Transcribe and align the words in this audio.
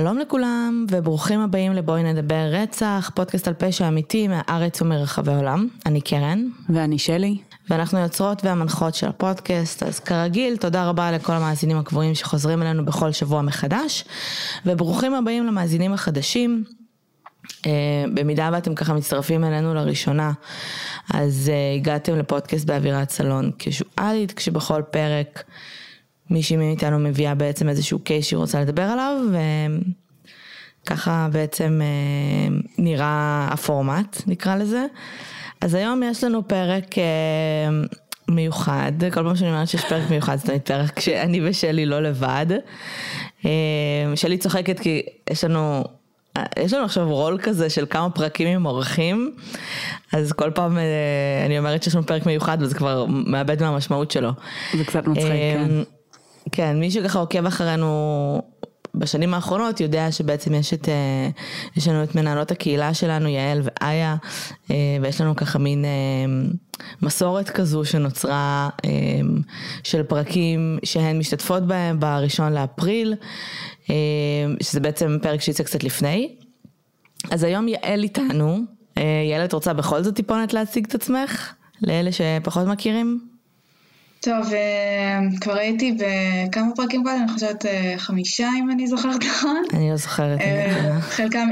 שלום 0.00 0.18
לכולם 0.18 0.86
וברוכים 0.90 1.40
הבאים 1.40 1.72
לבואי 1.72 2.02
נדבר 2.02 2.48
רצח, 2.50 3.10
פודקאסט 3.14 3.48
על 3.48 3.54
פשע 3.54 3.88
אמיתי 3.88 4.28
מהארץ 4.28 4.82
ומרחבי 4.82 5.32
העולם. 5.32 5.68
אני 5.86 6.00
קרן. 6.00 6.48
ואני 6.68 6.98
שלי. 6.98 7.38
ואנחנו 7.70 7.98
יוצרות 7.98 8.44
והמנחות 8.44 8.94
של 8.94 9.08
הפודקאסט, 9.08 9.82
אז 9.82 10.00
כרגיל 10.00 10.56
תודה 10.56 10.88
רבה 10.88 11.12
לכל 11.12 11.32
המאזינים 11.32 11.76
הקבועים 11.76 12.14
שחוזרים 12.14 12.62
אלינו 12.62 12.84
בכל 12.84 13.12
שבוע 13.12 13.42
מחדש, 13.42 14.04
וברוכים 14.66 15.14
הבאים 15.14 15.46
למאזינים 15.46 15.92
החדשים. 15.92 16.64
Uh, 17.50 17.66
במידה 18.14 18.50
ואתם 18.52 18.74
ככה 18.74 18.94
מצטרפים 18.94 19.44
אלינו 19.44 19.74
לראשונה, 19.74 20.32
אז 21.14 21.50
uh, 21.52 21.80
הגעתם 21.80 22.18
לפודקאסט 22.18 22.66
באווירת 22.66 23.10
סלון 23.10 23.50
קשואלית, 23.58 24.32
כשבכל 24.32 24.82
פרק 24.90 25.44
מישהי 26.30 26.56
מאיתנו 26.56 26.98
מביאה 26.98 27.34
בעצם 27.34 27.68
איזשהו 27.68 27.98
קייס 27.98 28.26
שהיא 28.26 28.36
רוצה 28.38 28.60
לדבר 28.60 28.82
עליו, 28.82 29.16
וככה 30.84 31.28
בעצם 31.32 31.80
אה, 31.82 32.56
נראה 32.78 33.48
הפורמט, 33.50 34.22
נקרא 34.26 34.56
לזה. 34.56 34.86
אז 35.60 35.74
היום 35.74 36.02
יש 36.02 36.24
לנו 36.24 36.48
פרק 36.48 36.98
אה, 36.98 37.04
מיוחד, 38.28 38.92
כל 39.12 39.22
פעם 39.22 39.36
שאני 39.36 39.50
אומרת 39.50 39.68
שיש 39.68 39.84
פרק 39.84 40.10
מיוחד 40.10 40.36
זה 40.36 40.46
תמיד 40.46 40.60
פרק 40.62 41.00
שאני 41.00 41.48
ושלי 41.48 41.86
לא 41.86 42.02
לבד. 42.02 42.46
אה, 43.44 43.50
שלי 44.14 44.38
צוחקת 44.38 44.80
כי 44.80 45.02
יש 45.30 45.44
לנו 45.44 45.84
יש 46.58 46.72
לנו 46.72 46.84
עכשיו 46.84 47.08
רול 47.08 47.38
כזה 47.42 47.70
של 47.70 47.86
כמה 47.90 48.10
פרקים 48.10 48.48
עם 48.48 48.66
אורחים, 48.66 49.34
אז 50.12 50.32
כל 50.32 50.50
פעם 50.50 50.78
אני 51.46 51.58
אומרת 51.58 51.82
שיש 51.82 51.94
לנו 51.94 52.06
פרק 52.06 52.26
מיוחד 52.26 52.58
וזה 52.60 52.74
כבר 52.74 53.06
מאבד 53.08 53.62
מהמשמעות 53.62 54.10
שלו. 54.10 54.30
זה 54.76 54.84
קצת 54.84 55.06
מצחיק, 55.06 55.26
כן. 55.26 55.68
כן, 56.52 56.80
מי 56.80 56.90
שככה 56.90 57.18
עוקב 57.18 57.46
אחרינו 57.46 58.42
בשנים 58.94 59.34
האחרונות 59.34 59.80
יודע 59.80 60.12
שבעצם 60.12 60.54
יש 60.54 60.74
את, 60.74 60.88
אה, 60.88 61.28
יש 61.76 61.88
לנו 61.88 62.02
את 62.02 62.14
מנהלות 62.14 62.50
הקהילה 62.50 62.94
שלנו, 62.94 63.28
יעל 63.28 63.62
ואיה, 63.62 64.16
אה, 64.70 64.76
ויש 65.02 65.20
לנו 65.20 65.36
ככה 65.36 65.58
מין 65.58 65.84
אה, 65.84 65.90
מסורת 67.02 67.50
כזו 67.50 67.84
שנוצרה 67.84 68.68
של 69.84 70.02
פרקים 70.02 70.78
שהן 70.84 71.18
משתתפות 71.18 71.66
בהם 71.66 72.00
בראשון 72.00 72.52
לאפריל, 72.52 73.14
שזה 74.62 74.80
בעצם 74.80 75.18
פרק 75.22 75.40
שיצא 75.40 75.62
קצת 75.62 75.84
לפני. 75.84 76.36
אז 77.30 77.42
היום 77.42 77.68
יעל 77.68 78.02
איתנו, 78.02 78.58
יעל 79.30 79.44
את 79.44 79.52
רוצה 79.52 79.72
בכל 79.72 80.02
זאת 80.02 80.16
טיפונת 80.16 80.52
להציג 80.52 80.86
את 80.86 80.94
עצמך? 80.94 81.52
לאלה 81.82 82.10
שפחות 82.12 82.66
מכירים? 82.66 83.29
טוב, 84.22 84.52
אה, 84.52 85.18
כבר 85.40 85.56
הייתי 85.56 85.96
בכמה 85.98 86.74
פרקים 86.76 87.02
קודם, 87.04 87.16
אני 87.22 87.32
חושבת 87.32 87.66
אה, 87.66 87.94
חמישה 87.96 88.48
אם 88.58 88.70
אני 88.70 88.86
זוכרת 88.86 89.24
נכון. 89.24 89.62
אני 89.74 89.90
לא 89.90 89.96
זוכרת. 89.96 90.40
אה, 90.40 91.00
חלקם 91.00 91.48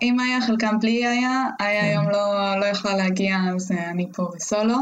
עם 0.00 0.20
היה, 0.20 0.40
חלקם 0.46 0.78
בלי 0.78 1.06
היה. 1.06 1.44
היה 1.58 1.80
כן. 1.80 1.86
היום 1.86 2.10
לא, 2.10 2.60
לא 2.60 2.64
יכלה 2.64 2.96
להגיע, 2.96 3.36
אז 3.56 3.72
אני 3.72 4.06
פה 4.12 4.28
בסולו. 4.36 4.76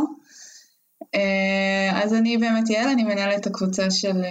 אז 1.95 2.15
אני 2.15 2.39
באמת 2.39 2.71
יעל, 2.71 2.89
אני 2.89 3.05
מנהלת 3.05 3.41
את 3.41 3.47
הקבוצה 3.47 3.91
של, 3.91 4.23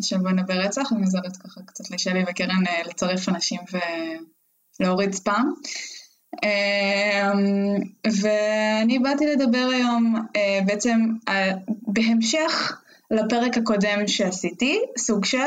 של 0.00 0.18
בוא 0.18 0.30
נדבר 0.30 0.54
רצח, 0.54 0.92
אני 0.92 1.00
עוזרת 1.00 1.36
ככה 1.36 1.60
קצת 1.66 1.90
לשלי 1.90 2.24
וקרן 2.28 2.62
לצרף 2.86 3.28
אנשים 3.28 3.60
ולהוריד 4.80 5.12
ספאם. 5.12 5.44
אמ, 6.42 7.76
ואני 8.20 8.98
באתי 8.98 9.26
לדבר 9.26 9.68
היום 9.72 10.14
אה, 10.36 10.58
בעצם 10.66 11.06
בהמשך 11.86 12.80
לפרק 13.10 13.58
הקודם 13.58 14.06
שעשיתי, 14.06 14.80
סוג 14.98 15.24
של, 15.24 15.38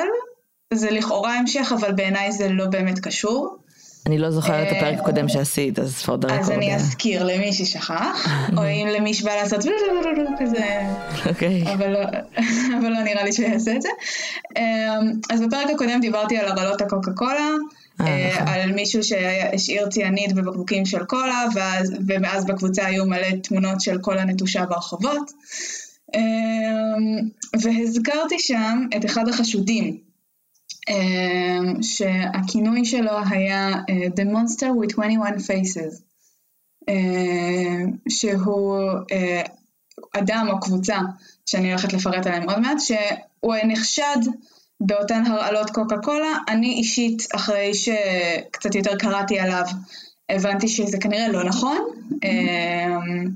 זה 0.74 0.92
לכאורה 0.92 1.34
המשך, 1.34 1.74
אבל 1.80 1.92
בעיניי 1.92 2.32
זה 2.32 2.50
לא 2.50 2.66
באמת 2.66 3.00
קשור. 3.00 3.58
אני 4.06 4.18
לא 4.18 4.32
זוכרת 4.32 4.68
את 4.68 4.72
הפרק 4.78 4.94
אה, 4.96 5.02
הקודם 5.02 5.30
שעשית, 5.30 5.80
אז 5.80 6.04
for 6.06 6.26
the 6.26 6.32
אז 6.32 6.52
אני 6.52 6.76
אזכיר 6.76 7.24
למי 7.24 7.54
ששכח, 7.54 8.28
או 8.58 8.64
אם 8.64 8.88
למי 8.88 9.14
שבא 9.14 9.36
לעשות 9.36 9.60
כזה, 10.40 10.66
אוקיי. 11.30 11.64
לא, 11.64 12.00
אבל 12.80 12.90
לא 12.90 13.02
נראה 13.04 13.24
לי 13.24 13.34
שהוא 13.34 13.48
יעשה 13.48 13.76
את 13.76 13.82
זה. 13.82 13.90
אמ, 14.58 14.64
אז 15.30 15.42
בפרק 15.42 15.70
הקודם 15.76 16.00
דיברתי 16.02 16.38
על 16.38 16.48
הרעלות 16.48 16.82
הקוקה 16.82 17.12
קולה. 17.12 17.50
אה, 18.02 18.06
אה, 18.08 18.34
נכון. 18.34 18.48
על 18.48 18.72
מישהו 18.72 19.04
שהשאיר 19.04 19.90
ציאנית 19.90 20.34
בבקבוקים 20.34 20.86
של 20.86 21.06
קולה, 21.06 21.46
ואז, 21.56 21.94
ומאז 22.08 22.46
בקבוצה 22.46 22.86
היו 22.86 23.06
מלא 23.06 23.28
תמונות 23.44 23.82
של 23.82 23.98
קולה 23.98 24.26
נטושה 24.26 24.66
ברחובות. 24.66 25.32
אמ, 26.16 27.30
והזכרתי 27.62 28.40
שם 28.40 28.88
את 28.98 29.06
אחד 29.06 29.28
החשודים, 29.28 29.98
שהכינוי 31.82 32.86
שלו 32.86 33.12
היה 33.30 33.72
אה, 33.90 34.08
The 34.16 34.26
Monster 34.26 34.66
with 34.66 34.94
21 34.94 35.34
Faces, 35.38 36.02
שהוא 38.10 38.80
אדם 40.14 40.48
או 40.50 40.60
קבוצה, 40.60 40.98
שאני 41.46 41.70
הולכת 41.70 41.94
לפרט 41.94 42.28
עליהם 42.28 42.50
עוד 42.50 42.60
מעט, 42.60 42.78
שהוא 42.80 43.56
נחשד 43.68 44.20
באותן 44.82 45.26
הרעלות 45.26 45.70
קוקה 45.70 45.98
קולה. 45.98 46.38
אני 46.48 46.74
אישית, 46.74 47.24
אחרי 47.36 47.74
שקצת 47.74 48.76
יותר 48.76 48.96
קראתי 48.98 49.40
עליו, 49.40 49.64
הבנתי 50.30 50.68
שזה 50.68 50.98
כנראה 50.98 51.28
לא 51.28 51.44
נכון, 51.44 51.78
אמ, 52.24 53.28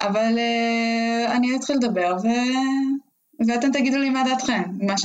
אבל 0.00 0.38
אה, 0.38 1.36
אני 1.36 1.56
אתחיל 1.56 1.76
לדבר 1.76 2.16
ו... 2.22 2.28
ואתם 3.48 3.72
תגידו 3.72 3.98
לי 3.98 4.10
מה 4.10 4.24
דעתכם, 4.28 4.62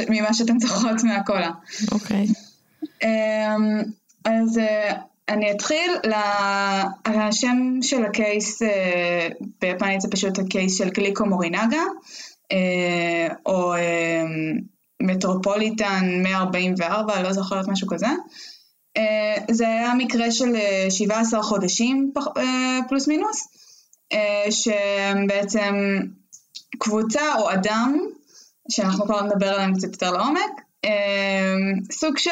ממה 0.09 0.33
שאתם 0.33 0.59
זוכרות 0.59 1.03
מהקולה. 1.03 1.51
אוקיי. 1.91 2.25
Okay. 2.25 3.05
אמ, 3.05 3.81
אז 4.25 4.57
אה, 4.57 4.93
אני 5.29 5.51
אתחיל, 5.51 5.91
השם 7.05 7.57
של 7.81 8.05
הקייס 8.05 8.61
אה, 8.61 9.27
ביפנית 9.61 10.01
זה 10.01 10.07
פשוט 10.11 10.39
הקייס 10.39 10.77
של 10.77 10.89
קליקו 10.89 11.25
מורינגה, 11.25 11.81
או 13.45 13.75
אמ, 13.75 14.76
מטרופוליטן 15.01 16.23
144, 16.23 17.21
לא 17.21 17.33
זוכרת 17.33 17.67
משהו 17.67 17.87
כזה. 17.87 18.07
אה, 18.97 19.35
זה 19.51 19.67
היה 19.67 19.93
מקרה 19.93 20.31
של 20.31 20.55
17 20.89 21.39
אה, 21.39 21.43
חודשים 21.43 22.11
אה, 22.37 22.79
פלוס 22.89 23.07
מינוס, 23.07 23.47
שבעצם 24.49 25.75
קבוצה 26.77 27.35
או 27.35 27.53
אדם, 27.53 27.97
שאנחנו 28.71 29.05
כבר 29.05 29.21
נדבר 29.21 29.47
עליהם 29.47 29.73
קצת 29.75 29.87
יותר 29.93 30.11
לעומק, 30.11 30.51
סוג 31.91 32.17
של 32.17 32.29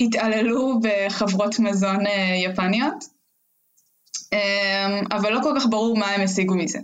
התעללו 0.00 0.80
בחברות 0.82 1.58
מזון 1.58 2.04
יפניות, 2.44 3.04
אבל 5.12 5.32
לא 5.32 5.40
כל 5.42 5.52
כך 5.56 5.66
ברור 5.70 5.96
מה 5.98 6.06
הם 6.06 6.20
השיגו 6.20 6.54
מזה, 6.54 6.78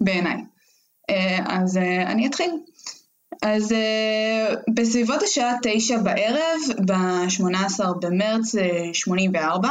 בעיניי. 0.00 0.36
אז 1.46 1.76
אני 2.06 2.26
אתחיל. 2.26 2.50
אז 3.42 3.72
uh, 3.72 4.56
בסביבות 4.74 5.22
השעה 5.22 5.54
תשע 5.62 5.98
בערב, 5.98 6.60
ב-18 6.86 7.84
במרץ 8.00 8.54
84, 8.92 9.68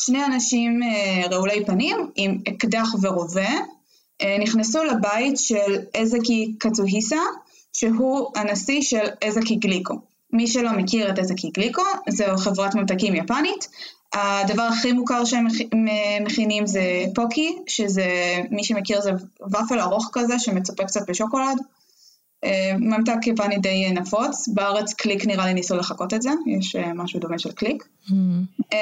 שני 0.00 0.24
אנשים 0.24 0.80
uh, 0.82 1.32
רעולי 1.32 1.64
פנים 1.64 2.10
עם 2.16 2.38
אקדח 2.48 2.88
ורובה 3.02 3.50
uh, 4.22 4.24
נכנסו 4.40 4.84
לבית 4.84 5.38
של 5.38 5.76
אזקי 6.00 6.54
קצוהיסה, 6.58 7.20
שהוא 7.72 8.30
הנשיא 8.36 8.82
של 8.82 9.06
אזקי 9.24 9.54
גליקו. 9.56 9.94
מי 10.32 10.46
שלא 10.46 10.72
מכיר 10.72 11.10
את 11.10 11.18
אזקי 11.18 11.50
גליקו, 11.50 11.82
זו 12.08 12.24
חברת 12.36 12.74
ממתקים 12.74 13.14
יפנית. 13.14 13.68
הדבר 14.12 14.62
הכי 14.62 14.92
מוכר 14.92 15.24
שהם 15.24 15.46
מכינים 16.20 16.66
זה 16.66 16.82
פוקי, 17.14 17.58
שזה, 17.66 18.04
מי 18.50 18.64
שמכיר 18.64 19.00
זה 19.00 19.10
ופל 19.46 19.80
ארוך 19.80 20.10
כזה 20.12 20.38
שמצפה 20.38 20.84
קצת 20.84 21.10
בשוקולד. 21.10 21.58
אה, 22.44 22.72
ממתק 22.78 23.26
יפני 23.26 23.58
די 23.58 23.90
נפוץ, 23.90 24.48
בארץ 24.48 24.92
קליק 24.92 25.26
נראה 25.26 25.46
לי 25.46 25.54
ניסו 25.54 25.76
לחקות 25.76 26.14
את 26.14 26.22
זה, 26.22 26.30
יש 26.46 26.76
אה, 26.76 26.94
משהו 26.94 27.20
דומה 27.20 27.38
של 27.38 27.52
קליק. 27.52 27.88
Mm-hmm. 28.08 28.74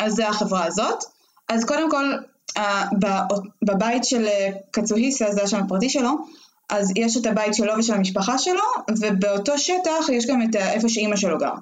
אז 0.00 0.12
זה 0.12 0.28
החברה 0.28 0.64
הזאת. 0.64 1.04
אז 1.48 1.64
קודם 1.64 1.90
כל, 1.90 2.04
בבית 3.62 4.04
של 4.04 4.26
קצוהיסה, 4.70 5.32
זה 5.32 5.42
השם 5.42 5.56
הפרטי 5.56 5.88
שלו, 5.88 6.10
אז 6.68 6.92
יש 6.96 7.16
את 7.16 7.26
הבית 7.26 7.54
שלו 7.54 7.72
ושל 7.78 7.94
המשפחה 7.94 8.38
שלו, 8.38 8.62
ובאותו 9.00 9.58
שטח 9.58 10.08
יש 10.12 10.26
גם 10.26 10.42
את 10.42 10.56
איפה 10.56 10.88
שאימא 10.88 11.16
שלו 11.16 11.38
גר. 11.38 11.54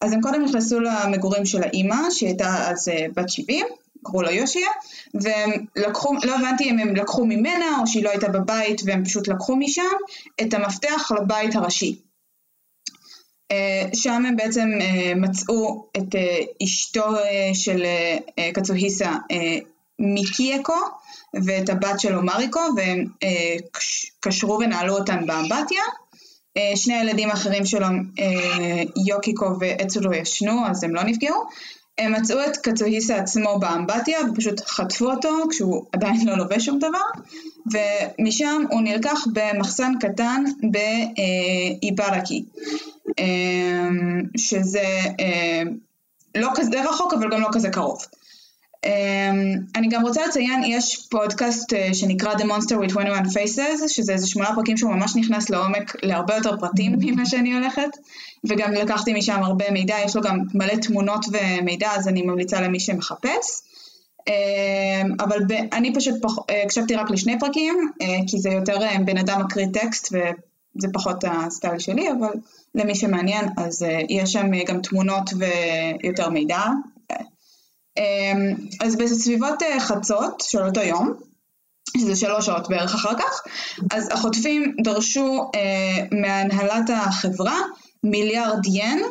אז 0.00 0.12
הם 0.12 0.20
קודם 0.20 0.44
נכנסו 0.44 0.80
למגורים 0.80 1.46
של 1.46 1.62
האימא, 1.62 2.10
שהיא 2.10 2.28
הייתה 2.28 2.70
אז 2.70 2.88
בת 3.16 3.28
70, 3.28 3.66
קראו 4.04 4.22
לה 4.22 4.32
יושיה, 4.32 4.68
והם 5.14 5.50
לקחו, 5.76 6.14
לא 6.24 6.34
הבנתי 6.34 6.70
אם 6.70 6.78
הם 6.78 6.96
לקחו 6.96 7.26
ממנה 7.26 7.78
או 7.80 7.86
שהיא 7.86 8.04
לא 8.04 8.10
הייתה 8.10 8.28
בבית 8.28 8.80
והם 8.84 9.04
פשוט 9.04 9.28
לקחו 9.28 9.56
משם 9.56 9.82
את 10.40 10.54
המפתח 10.54 11.10
לבית 11.20 11.56
הראשי. 11.56 11.96
אה, 13.50 13.88
שם 13.94 14.26
הם 14.26 14.36
בעצם 14.36 14.68
אה, 14.80 15.12
מצאו 15.16 15.86
את 15.96 16.14
אה, 16.14 16.38
אשתו 16.62 17.06
של 17.54 17.84
קצוהיסה 18.54 19.12
מיקיאקו 19.98 20.80
ואת 21.44 21.68
הבת 21.68 22.00
שלו 22.00 22.22
מריקו 22.22 22.60
והם 22.76 23.04
קשרו 24.20 24.58
ונעלו 24.60 24.98
אותן 24.98 25.26
באמבטיה 25.26 25.82
שני 26.74 26.94
הילדים 26.94 27.30
האחרים 27.30 27.66
שלו, 27.66 27.86
יוקיקו 29.06 29.46
ואצולו 29.60 30.14
ישנו, 30.14 30.66
אז 30.66 30.84
הם 30.84 30.94
לא 30.94 31.02
נפגעו. 31.02 31.44
הם 32.00 32.12
מצאו 32.12 32.44
את 32.44 32.56
קצוהיסה 32.56 33.16
עצמו 33.16 33.58
באמבטיה 33.58 34.18
ופשוט 34.30 34.60
חטפו 34.60 35.10
אותו 35.10 35.28
כשהוא 35.50 35.84
עדיין 35.92 36.26
לא 36.26 36.36
לובש 36.36 36.64
שום 36.64 36.78
דבר 36.78 36.98
ומשם 37.72 38.62
הוא 38.70 38.80
נלקח 38.80 39.26
במחסן 39.32 39.92
קטן 40.00 40.44
באיברקי 41.82 42.44
שזה 44.36 45.00
לא 46.34 46.48
כזה 46.54 46.84
רחוק 46.84 47.14
אבל 47.14 47.30
גם 47.30 47.40
לא 47.40 47.48
כזה 47.52 47.70
קרוב. 47.70 48.06
אני 49.76 49.88
גם 49.88 50.02
רוצה 50.02 50.26
לציין, 50.26 50.62
יש 50.64 51.06
פודקאסט 51.10 51.72
שנקרא 51.92 52.34
The 52.34 52.42
Monster 52.42 52.74
with 52.74 52.90
21 52.90 53.26
Faces, 53.26 53.88
שזה 53.88 54.12
איזה 54.12 54.26
שמונה 54.26 54.54
פרקים 54.54 54.76
שהוא 54.76 54.92
ממש 54.92 55.16
נכנס 55.16 55.50
לעומק 55.50 55.96
להרבה 56.02 56.36
יותר 56.36 56.56
פרטים 56.60 56.96
ממה 57.00 57.26
שאני 57.26 57.54
הולכת, 57.54 57.96
וגם 58.44 58.72
לקחתי 58.72 59.12
משם 59.14 59.42
הרבה 59.42 59.70
מידע, 59.70 59.96
יש 60.04 60.16
לו 60.16 60.22
גם 60.22 60.38
מלא 60.54 60.74
תמונות 60.74 61.24
ומידע, 61.32 61.90
אז 61.96 62.08
אני 62.08 62.22
ממליצה 62.22 62.60
למי 62.60 62.80
שמחפש. 62.80 63.62
אבל 65.20 65.38
אני 65.72 65.94
פשוט 65.94 66.14
הקשבתי 66.64 66.94
רק 66.94 67.10
לשני 67.10 67.38
פרקים, 67.38 67.90
כי 68.26 68.38
זה 68.38 68.50
יותר 68.50 68.76
בן 69.04 69.18
אדם 69.18 69.40
מקריא 69.40 69.66
טקסט 69.72 70.12
וזה 70.12 70.88
פחות 70.92 71.24
הסטייל 71.28 71.78
שלי, 71.78 72.12
אבל 72.12 72.32
למי 72.74 72.94
שמעניין, 72.94 73.44
אז 73.56 73.86
יש 74.08 74.32
שם 74.32 74.46
גם 74.66 74.80
תמונות 74.80 75.30
ויותר 75.38 76.30
מידע, 76.30 76.62
אמ, 76.66 76.89
אז 78.80 78.96
בסביבות 78.96 79.62
אה, 79.62 79.80
חצות 79.80 80.42
של 80.46 80.62
אותו 80.62 80.80
יום, 80.80 81.14
שזה 81.96 82.16
שלוש 82.16 82.46
שעות 82.46 82.68
בערך 82.68 82.94
אחר 82.94 83.18
כך, 83.18 83.42
אז 83.92 84.08
החוטפים 84.12 84.76
דרשו 84.82 85.50
אה, 85.54 86.06
מהנהלת 86.20 86.90
החברה 86.90 87.58
מיליארד 88.04 88.66
ין 88.66 89.02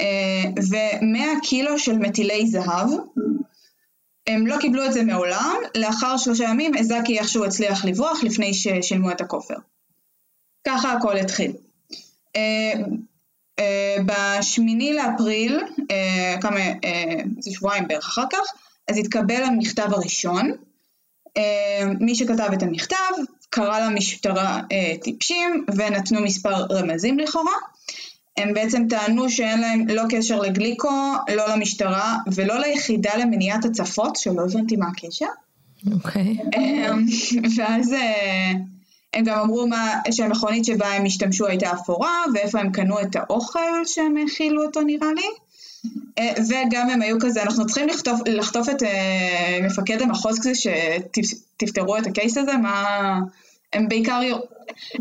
אה, 0.00 0.50
ומאה 0.70 1.40
קילו 1.42 1.78
של 1.78 1.98
מטילי 1.98 2.46
זהב. 2.46 2.88
הם 4.26 4.46
לא 4.46 4.56
קיבלו 4.60 4.84
את 4.84 4.92
זה 4.92 5.02
מעולם, 5.02 5.56
לאחר 5.76 6.16
שלושה 6.16 6.44
ימים 6.44 6.76
אזקי 6.76 7.18
איכשהו 7.18 7.44
הצליח 7.44 7.84
לברוח 7.84 8.24
לפני 8.24 8.54
ששילמו 8.54 9.10
את 9.10 9.20
הכופר. 9.20 9.56
ככה 10.66 10.92
הכל 10.92 11.16
התחיל. 11.16 11.52
אה, 13.58 13.96
בשמיני 14.06 14.92
לאפריל, 14.92 15.60
uh, 15.78 16.40
כמה, 16.40 16.60
uh, 16.60 17.24
זה 17.38 17.50
שבועיים 17.50 17.88
בערך 17.88 18.06
אחר 18.06 18.24
כך, 18.30 18.52
אז 18.88 18.98
התקבל 18.98 19.42
המכתב 19.42 19.88
הראשון. 19.92 20.52
מי 22.00 22.14
שכתב 22.14 22.50
את 22.52 22.62
המכתב 22.62 22.96
קרא 23.50 23.88
למשטרה 23.88 24.60
טיפשים 25.02 25.64
ונתנו 25.76 26.20
מספר 26.20 26.64
רמזים 26.70 27.18
לכאורה. 27.18 27.52
הם 28.36 28.54
בעצם 28.54 28.86
טענו 28.88 29.30
שאין 29.30 29.60
להם 29.60 29.88
לא 29.88 30.02
קשר 30.10 30.40
לגליקו, 30.40 31.12
לא 31.36 31.54
למשטרה 31.54 32.16
ולא 32.32 32.58
ליחידה 32.58 33.10
למניעת 33.16 33.64
הצפות, 33.64 34.16
שלא 34.16 34.42
הבנתי 34.44 34.76
מה 34.76 34.86
הקשר. 34.88 35.26
אוקיי. 35.92 36.36
Okay. 36.38 37.48
ואז... 37.56 37.94
הם 39.14 39.24
גם 39.24 39.38
אמרו 39.38 39.66
מה, 39.66 40.00
שהמכונית 40.10 40.64
שבה 40.64 40.88
הם 40.88 41.04
השתמשו 41.04 41.46
הייתה 41.46 41.72
אפורה, 41.72 42.24
ואיפה 42.34 42.60
הם 42.60 42.72
קנו 42.72 43.00
את 43.00 43.16
האוכל 43.16 43.84
שהם 43.84 44.14
הכילו 44.26 44.64
אותו 44.64 44.80
נראה 44.80 45.12
לי. 45.12 45.28
אה, 46.18 46.32
וגם 46.48 46.90
הם 46.90 47.02
היו 47.02 47.16
כזה, 47.20 47.42
אנחנו 47.42 47.66
צריכים 47.66 47.88
לחטוף, 47.88 48.20
לחטוף 48.26 48.68
את 48.68 48.82
אה, 48.82 49.58
מפקד 49.62 50.02
המחוז 50.02 50.38
כזה 50.38 50.52
שתפתרו 50.54 51.96
את 51.96 52.06
הקייס 52.06 52.38
הזה, 52.38 52.56
מה... 52.56 53.18
הם 53.72 53.88
בעיקר, 53.88 54.20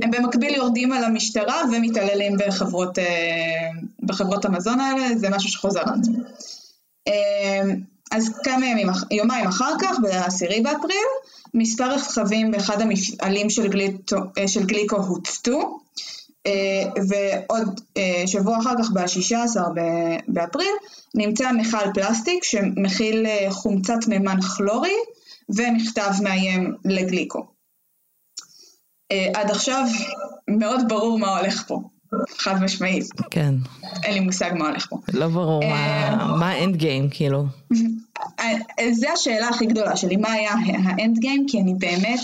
הם 0.01 0.12
במקביל 0.12 0.56
יורדים 0.56 0.92
על 0.92 1.04
המשטרה 1.04 1.62
ומתעללים 1.71 2.38
בחברות, 2.38 3.00
אה, 3.00 3.69
בחברות 4.04 4.45
המזון 4.45 4.80
האלה, 4.80 5.18
זה 5.18 5.30
משהו 5.30 5.50
שחוזר 5.50 5.81
על 5.81 6.00
עצמו. 6.00 6.18
אז 8.12 8.39
כמה 8.44 8.65
ימים, 8.65 8.88
יומיים 9.12 9.48
אחר 9.48 9.74
כך, 9.81 10.00
ב-10 10.00 10.63
באפריל, 10.63 11.07
מספר 11.53 11.94
רכבים 11.94 12.51
באחד 12.51 12.81
המפעלים 12.81 13.50
של, 13.50 13.67
גליטו, 13.67 14.17
אה, 14.38 14.47
של 14.47 14.65
גליקו 14.65 14.95
הוצתו, 14.95 15.79
אה, 16.45 16.51
ועוד 17.09 17.81
אה, 17.97 18.23
שבוע 18.27 18.59
אחר 18.59 18.73
כך, 18.79 18.91
ב-16 18.91 19.59
באפריל, 20.27 20.75
נמצא 21.15 21.51
מכל 21.51 21.94
פלסטיק 21.94 22.44
שמכיל 22.44 23.25
חומצת 23.50 24.07
מימן 24.07 24.41
כלורי 24.57 24.95
ומכתב 25.50 26.11
מאיים 26.23 26.75
לגליקו. 26.85 27.45
עד 29.33 29.51
עכשיו 29.51 29.85
מאוד 30.47 30.79
ברור 30.88 31.19
מה 31.19 31.38
הולך 31.38 31.63
פה. 31.67 31.79
חד 32.38 32.63
משמעית. 32.63 33.06
כן. 33.31 33.56
אין 34.04 34.13
לי 34.13 34.19
מושג 34.19 34.51
מה 34.56 34.69
הולך 34.69 34.88
פה. 34.89 34.98
לא 35.13 35.27
ברור 35.27 35.63
מה 36.39 36.50
האנד 36.50 36.75
גיים, 36.75 37.10
כאילו. 37.12 37.45
זה 38.92 39.12
השאלה 39.13 39.50
הכי 39.50 39.65
גדולה 39.65 39.95
שלי, 39.95 40.18
מה 40.18 40.31
היה 40.31 40.54
האנד 40.83 41.19
גיים, 41.19 41.45
כי 41.48 41.62
אני 41.62 41.74
באמת, 41.74 42.19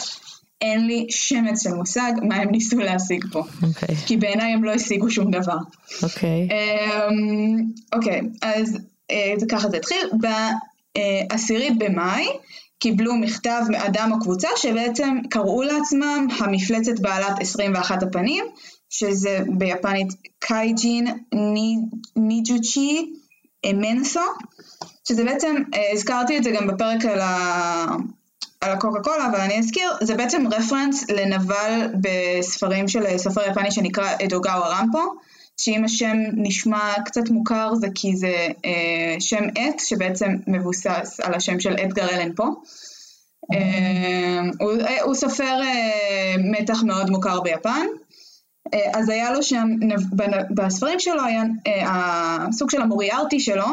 אין 0.61 0.87
לי 0.87 1.05
שמץ 1.09 1.63
של 1.63 1.73
מושג 1.73 2.11
מה 2.21 2.35
הם 2.35 2.49
ניסו 2.51 2.77
להשיג 2.77 3.25
פה. 3.31 3.43
אוקיי. 3.63 3.95
כי 3.95 4.17
בעיניי 4.17 4.53
הם 4.53 4.63
לא 4.63 4.71
השיגו 4.71 5.11
שום 5.11 5.31
דבר. 5.31 5.57
אוקיי. 6.03 6.47
אמ, 6.51 7.63
אוקיי, 7.93 8.21
אז 8.41 8.77
אה, 9.11 9.33
ככה 9.51 9.69
זה 9.69 9.77
התחיל. 9.77 10.09
בעשירית 11.27 11.77
במאי 11.77 12.27
קיבלו 12.79 13.15
מכתב 13.15 13.61
מאדם 13.69 14.11
או 14.11 14.19
קבוצה 14.19 14.47
שבעצם 14.55 15.17
קראו 15.29 15.63
לעצמם 15.63 16.27
המפלצת 16.39 16.99
בעלת 16.99 17.39
21 17.39 18.03
הפנים, 18.03 18.45
שזה 18.89 19.39
ביפנית 19.57 20.07
קייג'ין 20.39 21.07
ניג'וצ'י 22.15 23.13
אמנסו, 23.65 24.19
שזה 25.07 25.23
בעצם, 25.23 25.55
אה, 25.73 25.91
הזכרתי 25.93 26.37
את 26.37 26.43
זה 26.43 26.51
גם 26.51 26.67
בפרק 26.67 27.05
על, 27.05 27.19
ה... 27.19 27.85
על 28.61 28.71
הקוקה 28.71 28.99
קולה, 29.03 29.27
אבל 29.27 29.39
אני 29.39 29.59
אזכיר, 29.59 29.91
זה 30.01 30.15
בעצם 30.15 30.43
רפרנס 30.51 31.09
לנבל 31.09 31.87
בספרים 32.01 32.87
של 32.87 33.17
סופר 33.17 33.41
יפני 33.51 33.71
שנקרא 33.71 34.15
אדוגאווה 34.25 34.79
רמפו, 34.79 35.13
שאם 35.57 35.85
השם 35.85 36.17
נשמע 36.33 36.93
קצת 37.05 37.29
מוכר 37.29 37.75
זה 37.75 37.87
כי 37.95 38.15
זה 38.15 38.47
אה, 38.65 39.15
שם 39.19 39.43
עט 39.55 39.79
שבעצם 39.79 40.35
מבוסס 40.47 41.19
על 41.23 41.33
השם 41.33 41.59
של 41.59 41.75
אדגר 41.83 42.09
אלן 42.09 42.35
פה. 42.35 42.43
אה, 43.53 44.41
הוא, 44.59 44.71
אה, 44.81 45.01
הוא 45.01 45.15
סופר 45.15 45.61
אה, 45.63 46.35
מתח 46.51 46.83
מאוד 46.83 47.09
מוכר 47.09 47.41
ביפן. 47.41 47.85
אה, 48.73 48.99
אז 48.99 49.09
היה 49.09 49.31
לו 49.31 49.43
שם, 49.43 49.67
בספרים 50.55 50.99
שלו 50.99 51.23
היה, 51.23 51.43
אה, 51.67 52.45
הסוג 52.47 52.69
של 52.69 52.81
המוריארטי 52.81 53.39
שלו, 53.39 53.65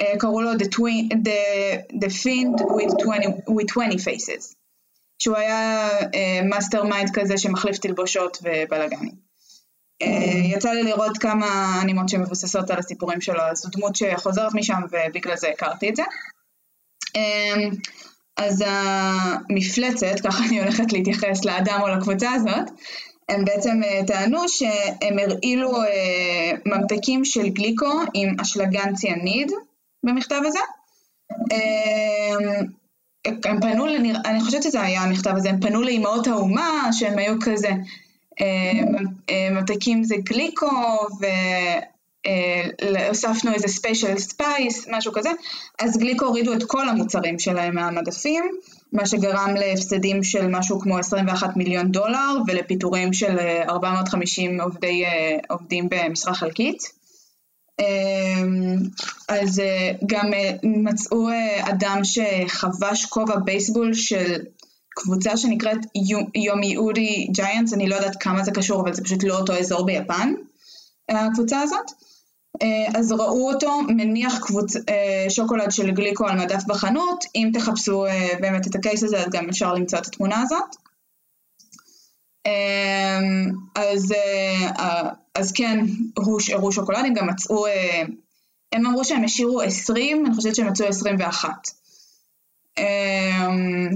אה, 0.00 0.18
קראו 0.18 0.40
לו 0.42 0.52
The, 0.52 0.66
twin, 0.74 1.14
the, 1.14 1.96
the 2.04 2.08
Fiend 2.08 2.62
with 2.62 2.94
20, 3.02 3.28
with 3.48 3.66
20 3.68 3.98
Faces, 3.98 4.54
שהוא 5.18 5.36
היה 5.36 5.88
mastermind 6.44 7.10
כזה 7.14 7.38
שמחליף 7.38 7.78
תלבושות 7.78 8.38
ובלאגנים. 8.42 9.28
יצא 10.44 10.70
לי 10.70 10.82
לראות 10.82 11.18
כמה 11.18 11.78
אנימות 11.82 12.08
שמבוססות 12.08 12.70
על 12.70 12.78
הסיפורים 12.78 13.20
שלו, 13.20 13.40
אז 13.40 13.58
זו 13.58 13.68
דמות 13.68 13.96
שחוזרת 13.96 14.54
משם 14.54 14.80
ובגלל 14.90 15.36
זה 15.36 15.48
הכרתי 15.48 15.88
את 15.88 15.96
זה. 15.96 16.02
אז 18.36 18.64
המפלצת, 18.66 20.20
ככה 20.24 20.44
אני 20.44 20.60
הולכת 20.60 20.92
להתייחס 20.92 21.44
לאדם 21.44 21.78
או 21.82 21.88
לקבוצה 21.88 22.32
הזאת, 22.32 22.70
הם 23.28 23.44
בעצם 23.44 23.80
אה, 23.84 24.00
טענו 24.06 24.48
שהם 24.48 25.18
הרעילו 25.18 25.82
אה, 25.82 26.52
ממתקים 26.66 27.24
של 27.24 27.48
גליקו 27.48 28.00
עם 28.14 28.36
אשלגן 28.42 28.94
ציאניד 28.94 29.52
במכתב 30.04 30.40
הזה. 30.46 30.58
אה, 31.52 32.58
הם 33.44 33.60
פנו. 33.60 33.86
אני 34.24 34.40
חושבת 34.40 34.62
שזה 34.62 34.80
היה 34.80 35.02
המכתב 35.02 35.32
הזה, 35.36 35.50
הם 35.50 35.60
פנו 35.60 35.82
לאימהות 35.82 36.26
האומה 36.26 36.88
שהם 36.92 37.18
היו 37.18 37.34
כזה, 37.44 37.70
ממתקים 39.50 40.04
זה 40.04 40.14
גליקו 40.16 40.70
והוספנו 42.80 43.54
איזה 43.54 43.68
special 43.68 44.18
spice, 44.18 44.86
משהו 44.90 45.12
כזה, 45.12 45.30
אז 45.78 45.98
גליקו 45.98 46.24
הורידו 46.26 46.52
את 46.52 46.62
כל 46.66 46.88
המוצרים 46.88 47.38
שלהם 47.38 47.74
מהמדפים. 47.74 48.44
מה 48.92 49.06
שגרם 49.06 49.54
להפסדים 49.56 50.22
של 50.22 50.46
משהו 50.46 50.80
כמו 50.80 50.98
21 50.98 51.56
מיליון 51.56 51.92
דולר 51.92 52.34
ולפיטורים 52.46 53.12
של 53.12 53.38
450 53.68 54.60
אה, 54.60 54.64
עובדי, 54.64 55.04
אה, 55.04 55.36
עובדים 55.48 55.88
במשרה 55.90 56.34
חלקית. 56.34 56.82
אמ, 57.80 58.76
אז 59.28 59.60
אה, 59.60 59.92
גם 60.06 60.30
מצאו 60.62 61.28
אדם 61.60 62.00
שחבש 62.04 63.04
כובע 63.04 63.36
בייסבול 63.36 63.94
של 63.94 64.42
קבוצה 64.90 65.36
שנקראת 65.36 65.78
יומי 66.34 66.76
אודי 66.76 67.28
ג'יינטס, 67.32 67.72
אני 67.72 67.88
לא 67.88 67.94
יודעת 67.94 68.16
כמה 68.22 68.44
זה 68.44 68.50
קשור, 68.50 68.80
אבל 68.80 68.94
זה 68.94 69.04
פשוט 69.04 69.24
לא 69.24 69.38
אותו 69.38 69.52
אזור 69.52 69.86
ביפן, 69.86 70.34
הקבוצה 71.08 71.60
הזאת. 71.60 72.07
אה, 72.62 72.98
אז 72.98 73.12
ראו 73.12 73.52
אותו 73.52 73.80
מניח 73.88 74.38
קבוצ... 74.38 74.76
אה, 74.76 75.26
שוקולד 75.28 75.72
של 75.72 75.90
גליקו 75.90 76.26
על 76.26 76.38
מדף 76.38 76.64
בחנות, 76.66 77.24
אם 77.34 77.50
תחפשו 77.54 78.06
אה, 78.06 78.28
באמת 78.40 78.66
את 78.66 78.74
הקייס 78.74 79.02
הזה 79.02 79.18
אז 79.18 79.26
גם 79.32 79.48
אפשר 79.48 79.74
למצוא 79.74 79.98
את 79.98 80.06
התמונה 80.06 80.42
הזאת. 80.42 80.76
אז, 83.74 84.14
אז 85.34 85.52
כן, 85.52 85.84
הושארו 86.16 86.72
שוקולדים, 86.72 87.14
גם 87.14 87.26
מצאו, 87.26 87.66
הם 88.72 88.86
אמרו 88.86 89.04
שהם 89.04 89.24
השאירו 89.24 89.60
20, 89.60 90.26
אני 90.26 90.34
חושבת 90.34 90.54
שהם 90.54 90.66
מצאו 90.68 90.86
21. 90.86 91.48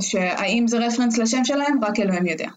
שהאם 0.00 0.64
זה 0.66 0.78
רפרנס 0.78 1.18
לשם 1.18 1.44
שלהם, 1.44 1.84
רק 1.84 2.00
אלוהים 2.00 2.26
יודע. 2.26 2.48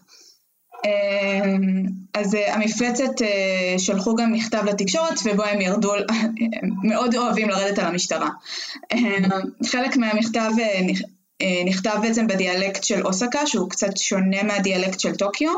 אז 2.14 2.36
המפלצת 2.46 3.12
שלחו 3.78 4.14
גם 4.14 4.32
מכתב 4.32 4.62
לתקשורת 4.66 5.14
ובו 5.24 5.42
הם 5.42 5.60
ירדו, 5.60 5.92
מאוד 6.82 7.14
אוהבים 7.14 7.48
לרדת 7.48 7.78
על 7.78 7.86
המשטרה. 7.86 8.28
חלק 9.66 9.96
מהמכתב 9.96 10.50
נכתב 11.66 11.98
בעצם 12.02 12.26
בדיאלקט 12.26 12.84
של 12.84 13.06
אוסקה, 13.06 13.46
שהוא 13.46 13.70
קצת 13.70 13.96
שונה 13.96 14.42
מהדיאלקט 14.42 15.00
של 15.00 15.14
טוקיו, 15.14 15.52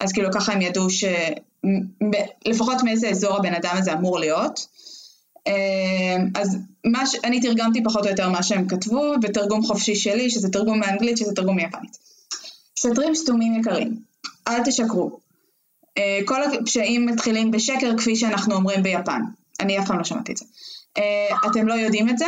אז 0.00 0.12
כאילו 0.12 0.28
ככה 0.32 0.52
הם 0.52 0.62
ידעו 0.62 0.86
שלפחות 0.90 2.82
מאיזה 2.82 3.08
אזור 3.08 3.36
הבן 3.36 3.54
אדם 3.54 3.74
הזה 3.76 3.92
אמור 3.92 4.18
להיות. 4.18 4.66
אז 6.34 6.58
מה 6.84 7.06
ש... 7.06 7.16
אני 7.24 7.40
תרגמתי 7.40 7.84
פחות 7.84 8.04
או 8.04 8.10
יותר 8.10 8.28
מה 8.28 8.42
שהם 8.42 8.68
כתבו 8.68 9.12
בתרגום 9.22 9.62
חופשי 9.62 9.96
שלי, 9.96 10.30
שזה 10.30 10.48
תרגום 10.48 10.80
מאנגלית, 10.80 11.16
שזה 11.16 11.32
תרגום 11.34 11.56
מיפנית. 11.56 11.98
שוטרים 12.76 13.14
סתומים 13.14 13.60
יקרים, 13.60 14.07
אל 14.48 14.62
תשקרו. 14.64 15.20
כל 16.24 16.42
הפשעים 16.42 17.06
מתחילים 17.06 17.50
בשקר 17.50 17.98
כפי 17.98 18.16
שאנחנו 18.16 18.54
אומרים 18.54 18.82
ביפן. 18.82 19.20
אני 19.60 19.78
אף 19.78 19.86
פעם 19.86 19.98
לא 19.98 20.04
שמעתי 20.04 20.32
את 20.32 20.36
זה. 20.36 20.44
אתם 21.50 21.68
לא 21.68 21.74
יודעים 21.74 22.08
את 22.08 22.18
זה? 22.18 22.26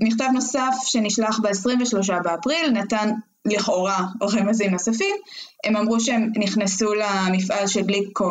מכתב 0.00 0.28
נוסף 0.34 0.74
שנשלח 0.84 1.40
ב-23 1.42 2.22
באפריל 2.22 2.70
נתן 2.70 3.10
לכאורה 3.44 4.06
רמזים 4.22 4.70
נוספים, 4.70 5.16
הם 5.64 5.76
אמרו 5.76 6.00
שהם 6.00 6.32
נכנסו 6.38 6.94
למפעל 6.94 7.66
של 7.66 7.80
גליקו 7.82 8.30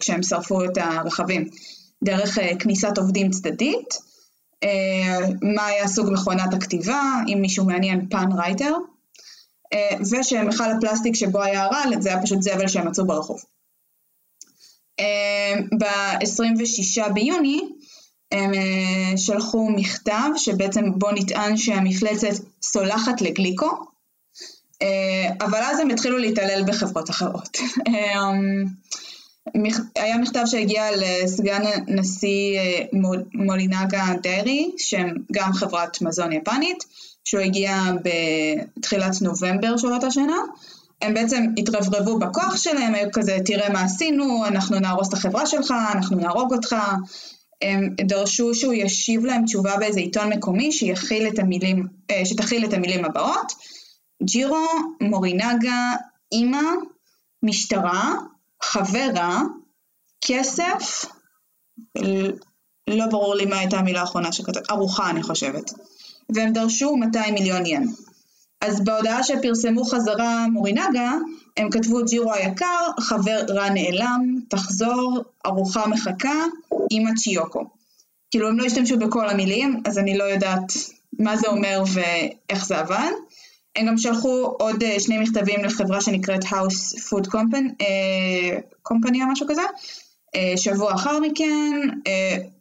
כשהם 0.00 0.22
שרפו 0.22 0.64
את 0.64 0.78
הרכבים 0.78 1.44
דרך 2.04 2.38
כניסת 2.58 2.98
עובדים 2.98 3.30
צדדית, 3.30 3.94
מה 5.42 5.66
היה 5.66 5.88
סוג 5.88 6.12
מכונת 6.12 6.54
הכתיבה, 6.54 7.02
אם 7.28 7.38
מישהו 7.40 7.64
מעניין 7.64 8.08
פן 8.08 8.32
רייטר, 8.32 8.74
ושמכל 10.00 10.70
הפלסטיק 10.70 11.14
שבו 11.14 11.42
היה 11.42 11.64
הרעל 11.64 12.02
זה 12.02 12.08
היה 12.08 12.22
פשוט 12.22 12.42
זבל 12.42 12.68
שהם 12.68 12.88
מצאו 12.88 13.06
ברחוב. 13.06 13.42
ב-26 15.78 17.08
ביוני 17.14 17.60
הם 18.32 18.52
שלחו 19.16 19.70
מכתב 19.70 20.28
שבעצם 20.36 20.84
בו 20.98 21.10
נטען 21.10 21.56
שהמפלצת 21.56 22.44
סולחת 22.62 23.20
לגליקו, 23.20 23.70
אבל 25.40 25.58
אז 25.62 25.80
הם 25.80 25.90
התחילו 25.90 26.18
להתעלל 26.18 26.64
בחברות 26.66 27.10
אחרות. 27.10 27.58
היה 29.94 30.18
מכתב 30.18 30.42
שהגיע 30.46 30.84
לסגן 30.96 31.62
נשיא 31.86 32.60
מולינגה 33.34 34.04
דיירי, 34.22 34.70
שהם 34.78 35.16
גם 35.32 35.52
חברת 35.52 36.02
מזון 36.02 36.32
יפנית, 36.32 36.84
שהוא 37.24 37.40
הגיע 37.40 37.82
בתחילת 38.78 39.22
נובמבר 39.22 39.76
של 39.76 39.92
אותה 39.92 40.10
שנה. 40.10 40.36
הם 41.02 41.14
בעצם 41.14 41.44
התרברבו 41.58 42.18
בכוח 42.18 42.56
שלהם, 42.56 42.94
היו 42.94 43.08
כזה, 43.12 43.38
תראה 43.44 43.72
מה 43.72 43.82
עשינו, 43.82 44.46
אנחנו 44.46 44.80
נהרוס 44.80 45.08
את 45.08 45.12
החברה 45.12 45.46
שלך, 45.46 45.74
אנחנו 45.92 46.16
נהרוג 46.16 46.52
אותך. 46.54 46.76
הם 47.62 47.94
דרשו 48.00 48.54
שהוא 48.54 48.74
ישיב 48.74 49.24
להם 49.24 49.44
תשובה 49.44 49.76
באיזה 49.76 50.00
עיתון 50.00 50.32
מקומי 50.32 50.72
שיכיל 50.72 51.28
את 51.28 51.38
המילים, 51.38 51.86
שתכיל 52.24 52.64
את 52.64 52.72
המילים 52.72 53.04
הבאות. 53.04 53.52
ג'ירו, 54.22 54.66
מורינגה, 55.00 55.92
אימא, 56.32 56.62
משטרה, 57.42 58.14
חברה, 58.62 59.42
כסף, 60.20 61.04
לא 62.88 63.06
ברור 63.10 63.34
לי 63.34 63.46
מה 63.46 63.58
הייתה 63.58 63.78
המילה 63.78 64.00
האחרונה 64.00 64.32
שכתוב, 64.32 64.62
ארוחה 64.70 65.10
אני 65.10 65.22
חושבת. 65.22 65.72
והם 66.34 66.52
דרשו 66.52 66.96
200 66.96 67.34
מיליון 67.34 67.66
ין. 67.66 67.88
אז 68.60 68.84
בהודעה 68.84 69.22
שפרסמו 69.22 69.84
חזרה 69.84 70.46
מורינגה, 70.52 71.12
הם 71.56 71.70
כתבו 71.70 72.04
ג'ירו 72.04 72.32
היקר, 72.32 72.90
חבר 73.00 73.40
רע 73.48 73.68
נעלם, 73.68 74.38
תחזור, 74.48 75.24
ארוחה 75.46 75.86
מחכה, 75.86 76.44
אימא 76.90 77.10
צ'יוקו. 77.16 77.64
כאילו 78.30 78.48
הם 78.48 78.58
לא 78.58 78.64
השתמשו 78.64 78.98
בכל 78.98 79.28
המילים, 79.28 79.80
אז 79.84 79.98
אני 79.98 80.18
לא 80.18 80.24
יודעת 80.24 80.72
מה 81.18 81.36
זה 81.36 81.48
אומר 81.48 81.82
ואיך 81.92 82.66
זה 82.66 82.78
עבד. 82.78 83.10
הם 83.76 83.86
גם 83.86 83.98
שלחו 83.98 84.44
עוד 84.44 84.84
שני 84.98 85.18
מכתבים 85.18 85.64
לחברה 85.64 86.00
שנקראת 86.00 86.44
House 86.44 86.98
Food 86.98 87.26
Company, 87.26 87.84
Company 88.88 89.22
או 89.22 89.32
משהו 89.32 89.46
כזה, 89.48 89.62
שבוע 90.56 90.94
אחר 90.94 91.20
מכן, 91.20 91.80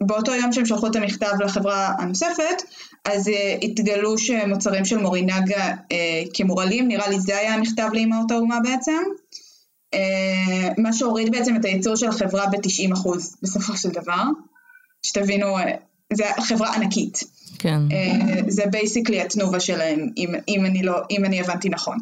באותו 0.01 0.35
יום 0.35 0.53
שהם 0.53 0.65
שלחו 0.65 0.87
את 0.87 0.95
המכתב 0.95 1.31
לחברה 1.39 1.91
הנוספת, 1.99 2.63
אז 3.05 3.31
התגלו 3.61 4.17
שמוצרים 4.17 4.85
של 4.85 4.97
מורינגה 4.97 5.75
כמורעלים, 6.33 6.87
נראה 6.87 7.09
לי 7.09 7.19
זה 7.19 7.37
היה 7.37 7.53
המכתב 7.53 7.89
לאמהות 7.93 8.31
האומה 8.31 8.59
בעצם, 8.63 9.01
מה 10.77 10.93
שהוריד 10.93 11.31
בעצם 11.31 11.55
את 11.55 11.65
הייצור 11.65 11.95
של 11.95 12.07
החברה 12.07 12.45
ב-90% 12.47 13.09
בסופו 13.41 13.77
של 13.77 13.89
דבר, 13.89 14.23
שתבינו, 15.03 15.57
זו 16.13 16.23
חברה 16.39 16.75
ענקית. 16.75 17.23
כן. 17.59 17.79
זה 18.47 18.63
בייסיקלי 18.71 19.21
התנובה 19.21 19.59
שלהם, 19.59 20.09
אם, 20.17 20.29
אם, 20.47 20.65
אני 20.65 20.83
לא, 20.83 20.97
אם 21.11 21.25
אני 21.25 21.39
הבנתי 21.39 21.69
נכון. 21.69 21.97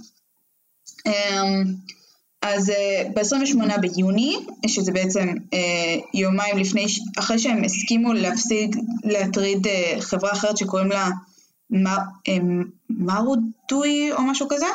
אז 2.41 2.71
ב-28 3.13 3.77
ביוני, 3.81 4.37
שזה 4.67 4.91
בעצם 4.91 5.33
יומיים 6.13 6.57
לפני, 6.57 6.85
אחרי 7.19 7.39
שהם 7.39 7.63
הסכימו 7.63 8.13
להפסיק 8.13 8.75
להטריד 9.03 9.67
חברה 9.99 10.31
אחרת 10.31 10.57
שקוראים 10.57 10.89
לה 10.91 11.09
מרודוי 12.89 14.11
או 14.11 14.21
משהו 14.21 14.47
כזה, 14.49 14.65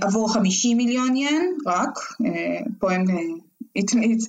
עבור 0.00 0.32
50 0.32 0.76
מיליון 0.76 1.16
ין 1.16 1.52
רק, 1.66 1.98
פה 2.78 2.92
הם 2.92 3.04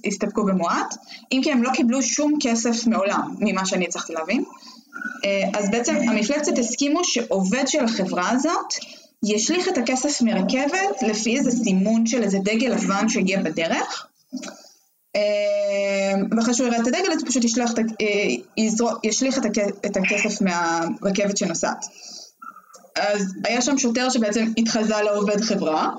הסתפקו 0.08 0.46
במועט, 0.46 0.96
אם 1.32 1.42
כי 1.44 1.52
הם 1.52 1.64
לא 1.64 1.72
קיבלו 1.74 2.02
שום 2.02 2.34
כסף 2.42 2.88
מעולם, 2.88 3.36
ממה 3.40 3.66
שאני 3.66 3.86
הצלחתי 3.86 4.14
להבין. 4.14 4.44
אז 5.54 5.72
בעצם 5.72 5.96
המפלצת 5.96 6.58
הסכימו 6.58 7.04
שעובד 7.04 7.64
של 7.68 7.86
החברה 7.86 8.30
הזאת 8.30 8.74
ישליך 9.24 9.68
את 9.68 9.78
הכסף 9.78 10.22
מרכבת 10.22 11.02
לפי 11.02 11.38
איזה 11.38 11.52
סימון 11.52 12.08
של 12.08 12.24
איזה 12.24 12.38
דגל 12.44 12.68
לבן 12.68 13.10
שהגיע 13.10 13.42
בדרך. 13.42 14.08
ואחרי 16.38 16.54
שהוא 16.54 16.68
יראה 16.68 16.82
את 16.82 16.88
הדגל, 16.88 17.12
אז 17.12 17.24
פשוט 17.24 17.44
ישלח, 17.44 17.72
ישליך 19.04 19.40
את 19.86 19.98
הכסף 19.98 20.42
מהרכבת 20.42 21.38
שנוסעת. 21.38 21.86
אז 22.96 23.34
היה 23.46 23.62
שם 23.62 23.78
שוטר 23.78 24.10
שבעצם 24.10 24.46
התחזה 24.58 24.96
לעובד 25.02 25.42
חברה, 25.42 25.90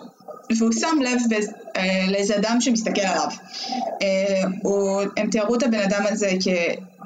והוא 0.59 0.73
שם 0.73 0.99
לב 1.05 1.19
לאיזה 2.09 2.37
אדם 2.37 2.61
שמסתכל 2.61 3.01
עליו. 3.01 3.29
הם 5.17 5.31
תיארו 5.31 5.55
את 5.55 5.63
הבן 5.63 5.81
אדם 5.81 6.03
הזה 6.09 6.31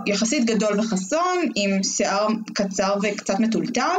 כיחסית 0.06 0.44
גדול 0.44 0.80
וחסון, 0.80 1.38
עם 1.54 1.82
שיער 1.82 2.26
קצר 2.54 2.94
וקצת 3.02 3.40
מטולטל, 3.40 3.96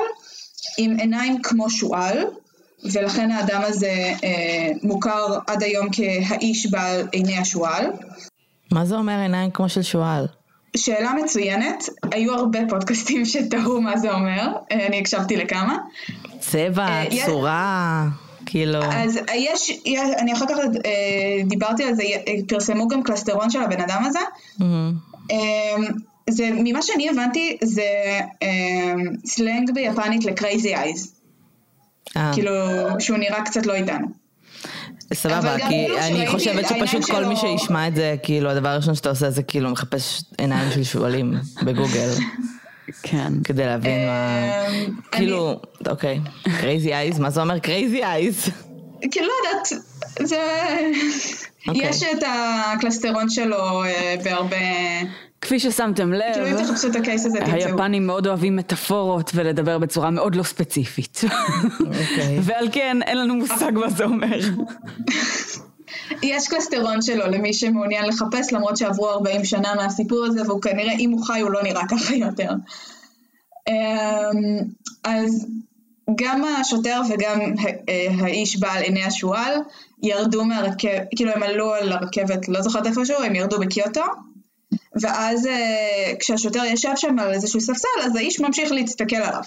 עם 0.78 0.96
עיניים 1.00 1.42
כמו 1.42 1.70
שועל, 1.70 2.18
ולכן 2.94 3.32
האדם 3.32 3.62
הזה 3.66 4.14
אה, 4.24 4.70
מוכר 4.84 5.38
עד 5.48 5.64
היום 5.64 5.88
כהאיש 5.92 6.72
בעל 6.72 7.08
עיני 7.12 7.38
השועל. 7.38 7.86
מה 8.72 8.86
זה 8.86 8.96
אומר 8.96 9.20
עיניים 9.20 9.52
כמו 9.52 9.70
של 9.70 9.82
שועל? 9.82 10.28
שאלה 10.78 11.14
מצוינת, 11.14 11.84
היו 12.12 12.34
הרבה 12.34 12.60
פודקאסטים 12.70 13.26
שתהו 13.26 13.82
מה 13.82 13.98
זה 13.98 14.12
אומר, 14.12 14.48
אני 14.72 15.00
הקשבתי 15.00 15.38
לכמה. 15.38 15.78
צבע, 16.40 16.88
אה, 16.88 17.06
צורה, 17.26 18.08
כאילו... 18.46 18.80
אז 18.84 19.20
יש, 19.34 19.70
יש 19.86 20.10
אני 20.18 20.34
אחר 20.34 20.46
כך 20.46 20.58
אה, 20.86 21.44
דיברתי 21.46 21.84
על 21.84 21.96
זה, 21.96 22.04
פרסמו 22.48 22.88
גם 22.88 23.04
קלסטרון 23.04 23.50
של 23.50 23.62
הבן 23.64 23.82
אדם 23.82 24.04
הזה. 24.06 24.20
Mm-hmm. 24.60 25.34
זה, 26.32 26.50
ממה 26.54 26.82
שאני 26.82 27.10
הבנתי, 27.10 27.58
זה 27.64 28.20
סלנג 29.26 29.72
ביפנית 29.74 30.26
ל 30.26 30.34
crazy 30.34 30.76
eyes. 30.76 31.14
כאילו, 32.34 32.52
שהוא 33.00 33.18
נראה 33.18 33.42
קצת 33.42 33.66
לא 33.66 33.74
איתנו. 33.74 34.08
סבבה, 35.14 35.56
כי 35.70 35.88
אני 35.98 36.28
חושבת 36.28 36.66
שפשוט 36.68 37.06
כל 37.06 37.26
מי 37.26 37.36
שישמע 37.36 37.88
את 37.88 37.96
זה, 37.96 38.16
כאילו, 38.24 38.50
הדבר 38.50 38.70
הראשון 38.70 38.96
שאתה 38.96 39.10
עושה 39.10 39.30
זה 39.30 39.44
כאילו 39.44 39.70
מחפש 39.70 40.24
עיניים 40.38 40.72
של 40.72 40.84
שועלים 40.84 41.34
בגוגל. 41.66 42.10
כן. 43.04 43.34
כדי 43.44 43.66
להבין 43.66 44.08
מה... 44.08 44.48
כאילו, 45.12 45.60
אוקיי, 45.88 46.20
crazy 46.60 46.94
eyes, 46.94 47.20
מה 47.20 47.30
זה 47.30 47.42
אומר 47.42 47.60
crazy 47.60 48.04
eyes? 48.04 48.50
כאילו, 49.12 49.28
לא 49.28 49.34
יודעת, 49.50 49.84
זה... 50.20 50.38
יש 51.74 52.04
את 52.04 52.24
הקלסטרון 52.28 53.30
שלו 53.30 53.84
בהרבה... 54.24 54.58
כפי 55.42 55.60
ששמתם 55.60 56.14
לב, 56.14 56.58
היפנים 57.42 58.08
מאוד 58.08 58.28
אוהבים 58.28 58.56
מטאפורות 58.56 59.32
ולדבר 59.36 59.78
בצורה 59.78 60.10
מאוד 60.10 60.36
לא 60.36 60.44
ספציפית. 60.44 61.22
ועל 62.46 62.68
כן 62.72 62.98
אין 63.02 63.18
לנו 63.18 63.36
מושג 63.36 63.72
מה 63.74 63.90
זה 63.90 64.04
אומר. 64.04 64.40
יש 66.24 66.48
קלסטרון 66.48 67.02
שלו 67.02 67.28
למי 67.28 67.54
שמעוניין 67.54 68.06
לחפש, 68.06 68.54
למרות 68.54 68.78
שעברו 68.78 69.10
40 69.10 69.46
שנה 69.46 69.76
מהסיפור 69.76 70.26
הזה, 70.26 70.42
והוא 70.48 70.62
כנראה, 70.62 70.94
אם 71.00 71.12
הוא 71.12 71.26
חי, 71.26 71.40
הוא 71.40 71.52
לא 71.52 71.64
נראה 71.64 71.88
ככה 71.90 72.16
יותר. 72.16 72.50
אמ, 73.68 73.74
אז 75.04 75.48
גם 76.16 76.44
השוטר 76.46 77.02
וגם 77.10 77.40
האיש 78.20 78.60
בעל 78.60 78.84
עיני 78.84 79.04
השועל 79.04 79.54
ירדו 80.04 80.46
מהרכבת, 80.46 81.08
כאילו 81.16 81.32
הם 81.32 81.44
עלו 81.44 81.74
על 81.74 81.92
הרכבת, 81.92 82.50
לא 82.50 82.62
זוכרת 82.62 82.88
איפשהו, 82.88 83.24
הם 83.24 83.36
ירדו 83.36 83.60
בקיוטו, 83.60 84.02
ואז 85.02 85.48
אה, 85.48 86.14
כשהשוטר 86.20 86.64
ישב 86.66 86.92
שם 86.96 87.20
על 87.20 87.34
איזשהו 87.34 87.62
ספסל, 87.62 87.88
אז 88.04 88.16
האיש 88.16 88.40
ממשיך 88.40 88.72
להסתכל 88.72 89.16
עליו. 89.16 89.44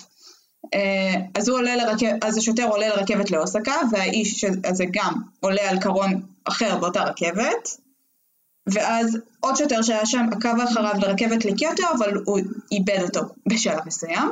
אה, 0.74 1.14
אז, 1.34 1.48
עולה 1.48 1.76
לרכב, 1.76 2.12
אז 2.22 2.36
השוטר 2.36 2.66
עולה 2.68 2.88
לרכבת 2.88 3.30
לאוסקה, 3.30 3.74
והאיש 3.92 4.44
הזה 4.64 4.84
גם 4.92 5.14
עולה 5.40 5.70
על 5.70 5.80
קרון 5.80 6.22
אחר 6.44 6.76
באותה 6.76 7.02
רכבת, 7.02 7.76
ואז 8.66 9.18
עוד 9.40 9.56
שוטר 9.56 9.82
שהיה 9.82 10.06
שם 10.06 10.26
עקב 10.32 10.60
אחריו 10.60 10.94
לרכבת 11.02 11.44
לקיוטו, 11.44 11.82
אבל 11.98 12.16
הוא 12.24 12.40
איבד 12.72 13.02
אותו 13.02 13.20
בשלב 13.46 13.78
מסוים. 13.86 14.30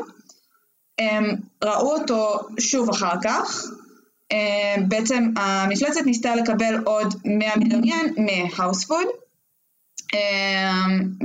הם 0.99 1.35
ראו 1.65 1.95
אותו 1.95 2.39
שוב 2.59 2.91
אחר 2.91 3.15
כך, 3.23 3.65
בעצם 4.89 5.31
המפלצת 5.37 6.01
ניסתה 6.07 6.35
לקבל 6.35 6.83
עוד 6.85 7.15
100 7.25 7.57
מיליון 7.57 7.85
ין 7.85 8.15
מהאוספוד, 8.17 9.07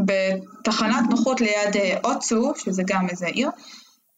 בתחנת 0.05 1.09
נוחות 1.09 1.41
ליד 1.41 1.75
אה, 1.75 1.97
אוצו, 2.03 2.53
שזה 2.57 2.83
גם 2.85 3.09
איזה 3.09 3.27
עיר, 3.27 3.49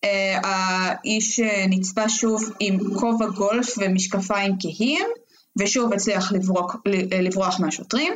אה, 0.04 0.40
האיש 0.44 1.40
אה, 1.40 1.66
נצפה 1.70 2.10
שוב 2.10 2.44
עם 2.60 2.78
כובע 3.00 3.26
גולף 3.26 3.76
ומשקפיים 3.78 4.56
כהים, 4.60 5.06
ושוב 5.60 5.94
הצליח 5.94 6.32
לברוח, 6.32 6.76
לברוח 7.22 7.60
מהשוטרים. 7.60 8.14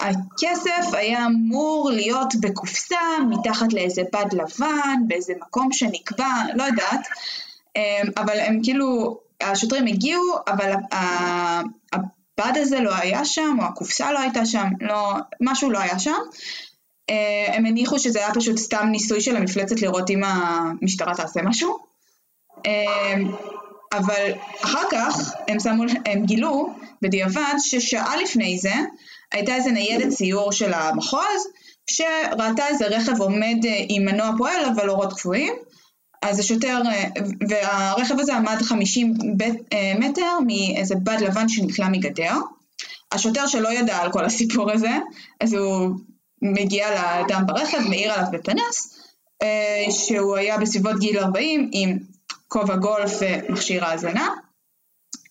הכסף 0.00 0.92
היה 0.92 1.26
אמור 1.26 1.90
להיות 1.94 2.34
בקופסה 2.40 2.96
מתחת 3.30 3.72
לאיזה 3.72 4.02
בד 4.12 4.32
לבן, 4.32 5.00
באיזה 5.08 5.32
מקום 5.40 5.72
שנקבע, 5.72 6.34
לא 6.54 6.62
יודעת, 6.62 7.06
אבל 8.16 8.40
הם 8.40 8.60
כאילו, 8.62 9.18
השוטרים 9.40 9.86
הגיעו, 9.86 10.22
אבל 10.48 10.72
הבד 12.38 12.52
הזה 12.56 12.80
לא 12.80 12.94
היה 12.94 13.24
שם, 13.24 13.56
או 13.60 13.64
הקופסה 13.64 14.12
לא 14.12 14.18
הייתה 14.18 14.46
שם, 14.46 14.66
לא, 14.80 15.12
משהו 15.40 15.70
לא 15.70 15.78
היה 15.78 15.98
שם. 15.98 16.20
אה, 17.10 17.54
הם 17.54 17.66
הניחו 17.66 17.98
שזה 17.98 18.18
היה 18.18 18.34
פשוט 18.34 18.56
סתם 18.56 18.88
ניסוי 18.90 19.20
של 19.20 19.36
המפלצת 19.36 19.80
לראות 19.80 20.10
אם 20.10 20.24
המשטרה 20.24 21.14
תעשה 21.14 21.42
משהו. 21.42 21.78
אה, 22.66 23.14
אבל 23.92 24.32
אחר 24.64 24.82
כך 24.90 25.34
הם, 25.48 25.60
שמו, 25.60 25.84
הם 26.06 26.26
גילו 26.26 26.74
בדיעבד 27.02 27.54
ששעה 27.58 28.16
לפני 28.16 28.58
זה 28.58 28.74
הייתה 29.32 29.54
איזה 29.54 29.70
ניידת 29.70 30.12
ציור 30.12 30.52
של 30.52 30.72
המחוז 30.72 31.48
שראתה 31.90 32.66
איזה 32.68 32.86
רכב 32.86 33.20
עומד 33.20 33.56
אה, 33.66 33.84
עם 33.88 34.04
מנוע 34.04 34.30
פועל 34.38 34.64
אבל 34.64 34.90
אורות 34.90 35.12
קפואים 35.12 35.54
אז 36.24 36.38
השוטר, 36.38 36.78
והרכב 37.48 38.20
הזה 38.20 38.36
עמד 38.36 38.56
50 38.62 39.14
מטר 39.98 40.38
מאיזה 40.46 40.94
בד 40.94 41.16
לבן 41.20 41.48
שנקלע 41.48 41.88
מגדר. 41.88 42.34
השוטר 43.12 43.46
שלא 43.46 43.72
ידע 43.72 43.96
על 43.96 44.12
כל 44.12 44.24
הסיפור 44.24 44.70
הזה, 44.70 44.98
אז 45.40 45.54
הוא 45.54 45.90
מגיע 46.42 46.90
לאדם 46.90 47.46
ברכב, 47.46 47.78
מעיר 47.88 48.12
עליו 48.12 48.26
בפנס, 48.32 48.98
אה, 49.42 49.86
שהוא 49.90 50.36
היה 50.36 50.58
בסביבות 50.58 50.98
גיל 50.98 51.18
40 51.18 51.70
עם 51.72 51.98
כובע 52.48 52.76
גולף 52.76 53.12
ומכשיר 53.20 53.84
האזנה. 53.84 54.28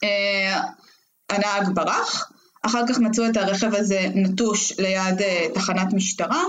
אה, 0.04 0.62
הנהג 1.30 1.70
ברח, 1.74 2.32
אחר 2.62 2.88
כך 2.90 3.00
מצאו 3.00 3.26
את 3.26 3.38
הרכב 3.38 3.76
הזה 3.76 4.08
נטוש 4.16 4.80
ליד 4.80 5.22
אה, 5.22 5.48
תחנת 5.54 5.94
משטרה, 5.94 6.44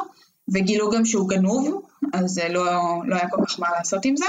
וגילו 0.52 0.90
גם 0.90 1.04
שהוא 1.04 1.28
גנוב, 1.28 1.82
אז 2.12 2.40
לא, 2.50 2.64
לא 3.06 3.16
היה 3.16 3.28
כל 3.28 3.44
כך 3.46 3.60
מה 3.60 3.68
לעשות 3.78 4.04
עם 4.04 4.16
זה. 4.16 4.26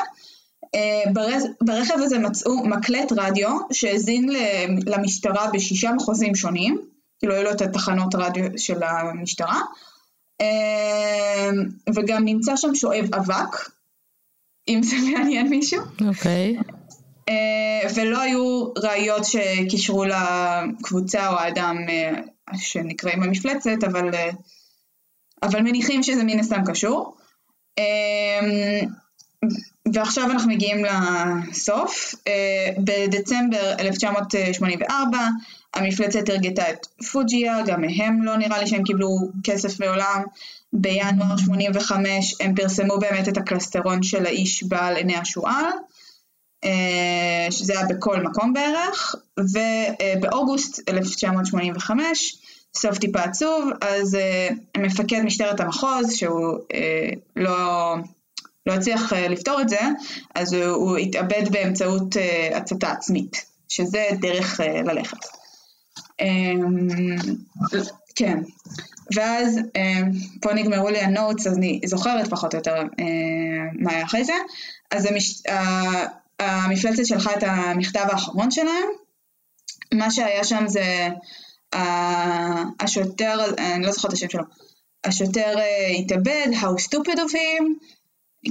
ברכב 1.62 1.95
הזה 1.97 2.19
מצאו 2.19 2.65
מקלט 2.65 3.12
רדיו 3.12 3.58
שהאזין 3.71 4.30
למשטרה 4.86 5.47
בשישה 5.54 5.91
מחוזים 5.91 6.36
שונים, 6.36 6.82
כאילו 7.19 7.34
היו 7.34 7.43
לו 7.43 7.51
את 7.51 7.62
התחנות 7.62 8.15
רדיו 8.15 8.43
של 8.58 8.84
המשטרה, 8.84 9.62
אמ, 10.41 10.45
וגם 11.95 12.25
נמצא 12.25 12.56
שם 12.56 12.75
שואב 12.75 13.06
אבק, 13.15 13.69
אם 14.67 14.84
זה 14.84 14.95
מעניין 15.12 15.49
מישהו. 15.49 15.82
אוקיי. 16.08 16.58
Okay. 16.60 16.75
אה, 17.30 17.89
ולא 17.95 18.21
היו 18.21 18.73
ראיות 18.78 19.25
שקישרו 19.25 20.06
לקבוצה 20.06 21.30
או 21.30 21.36
האדם 21.39 21.78
אה, 21.89 22.12
שנקראים 22.54 23.23
המפלצת, 23.23 23.84
אבל, 23.88 24.15
אה, 24.15 24.30
אבל 25.43 25.62
מניחים 25.62 26.04
שזה 26.04 26.24
מן 26.24 26.39
הסתם 26.39 26.62
קשור. 26.65 27.15
אמ, 27.78 27.84
ועכשיו 29.93 30.32
אנחנו 30.32 30.52
מגיעים 30.52 30.86
לסוף. 30.86 32.15
בדצמבר 32.78 33.74
1984 33.80 35.17
המפלצת 35.74 36.30
הרגתה 36.30 36.69
את 36.69 36.86
פוג'יה, 37.12 37.62
גם 37.65 37.82
מהם 37.82 38.24
לא 38.24 38.38
נראה 38.38 38.60
לי 38.60 38.67
שהם 38.67 38.84
קיבלו 38.84 39.17
כסף 39.43 39.80
מעולם. 39.80 40.24
בינואר 40.74 41.38
85 41.38 42.36
הם 42.39 42.56
פרסמו 42.56 42.98
באמת 43.00 43.30
את 43.30 43.38
הקלסטרון 43.38 44.04
של 44.04 44.26
האיש 44.26 44.63
בעל 44.63 44.95
עיני 44.95 45.15
השועל, 45.15 45.65
אה, 46.63 47.48
שזה 47.52 47.74
היה 47.74 47.88
בכל 47.89 48.21
מקום 48.21 48.54
בערך, 48.54 49.15
ובאוגוסט 49.39 50.89
1985, 50.89 52.38
סוף 52.77 52.97
טיפה 52.97 53.19
עצוב, 53.19 53.69
אז 53.81 54.15
אה, 54.15 54.49
מפקד 54.77 55.21
משטרת 55.21 55.59
המחוז, 55.59 56.13
שהוא 56.13 56.57
אה, 56.73 57.09
לא, 57.35 57.95
לא 58.65 58.73
הצליח 58.73 59.13
לפתור 59.13 59.61
את 59.61 59.69
זה, 59.69 59.79
אז 60.35 60.53
הוא 60.53 60.97
התאבד 60.97 61.51
באמצעות 61.51 62.15
הצתה 62.55 62.91
עצמית, 62.91 63.45
שזה 63.69 64.07
דרך 64.21 64.59
ללכת. 64.85 65.17
אמ, 66.21 66.88
כן, 68.15 68.39
ואז 69.15 69.59
פה 70.41 70.53
נגמרו 70.53 70.89
לי 70.89 70.99
הנוטס, 70.99 71.47
אז 71.47 71.57
אני 71.57 71.79
זוכרת 71.85 72.29
פחות 72.29 72.53
או 72.53 72.59
יותר 72.59 72.83
מה 73.79 73.91
היה 73.91 74.03
אחרי 74.03 74.23
זה. 74.23 74.33
אז 74.91 75.05
המש... 75.05 75.41
המפלצת 76.39 77.05
שלחה 77.05 77.33
את 77.33 77.43
המכתב 77.43 78.05
האחרון 78.09 78.51
שלהם. 78.51 78.88
מה 79.93 80.11
שהיה 80.11 80.43
שם 80.43 80.67
זה 80.67 81.07
השוטר, 82.79 83.39
אני 83.57 83.85
לא 83.85 83.91
זוכרת 83.91 84.09
את 84.09 84.17
השם 84.17 84.29
שלו, 84.29 84.43
השוטר 85.03 85.53
אה, 85.57 85.88
התאבד, 85.88 86.47
How 86.53 86.81
stupid 86.88 87.15
of 87.15 87.31
him, 87.31 87.63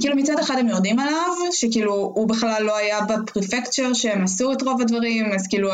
כאילו 0.01 0.15
מצד 0.15 0.39
אחד 0.39 0.57
הם 0.57 0.67
יודעים 0.67 0.99
עליו, 0.99 1.31
שכאילו 1.51 1.93
הוא 1.93 2.29
בכלל 2.29 2.63
לא 2.63 2.77
היה 2.77 3.01
בפריפקצ'ר 3.01 3.93
שהם 3.93 4.23
עשו 4.23 4.53
את 4.53 4.61
רוב 4.61 4.81
הדברים, 4.81 5.31
אז 5.33 5.47
כאילו 5.47 5.69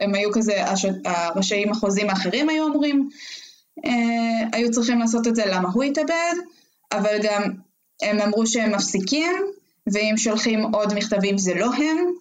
הם 0.00 0.14
היו 0.14 0.32
כזה, 0.32 0.64
הרשעים 1.04 1.70
החוזים 1.70 2.10
האחרים 2.10 2.48
היו 2.48 2.66
אמורים, 2.66 3.08
אה, 3.84 4.48
היו 4.52 4.70
צריכים 4.70 4.98
לעשות 4.98 5.26
את 5.26 5.36
זה 5.36 5.42
למה 5.46 5.68
הוא 5.72 5.82
התאבד, 5.82 6.34
אבל 6.92 7.18
גם 7.22 7.42
הם 8.02 8.20
אמרו 8.20 8.46
שהם 8.46 8.74
מפסיקים, 8.74 9.36
ואם 9.92 10.14
שולחים 10.16 10.74
עוד 10.74 10.94
מכתבים 10.94 11.38
זה 11.38 11.54
לא 11.54 11.70
הם, 11.74 12.12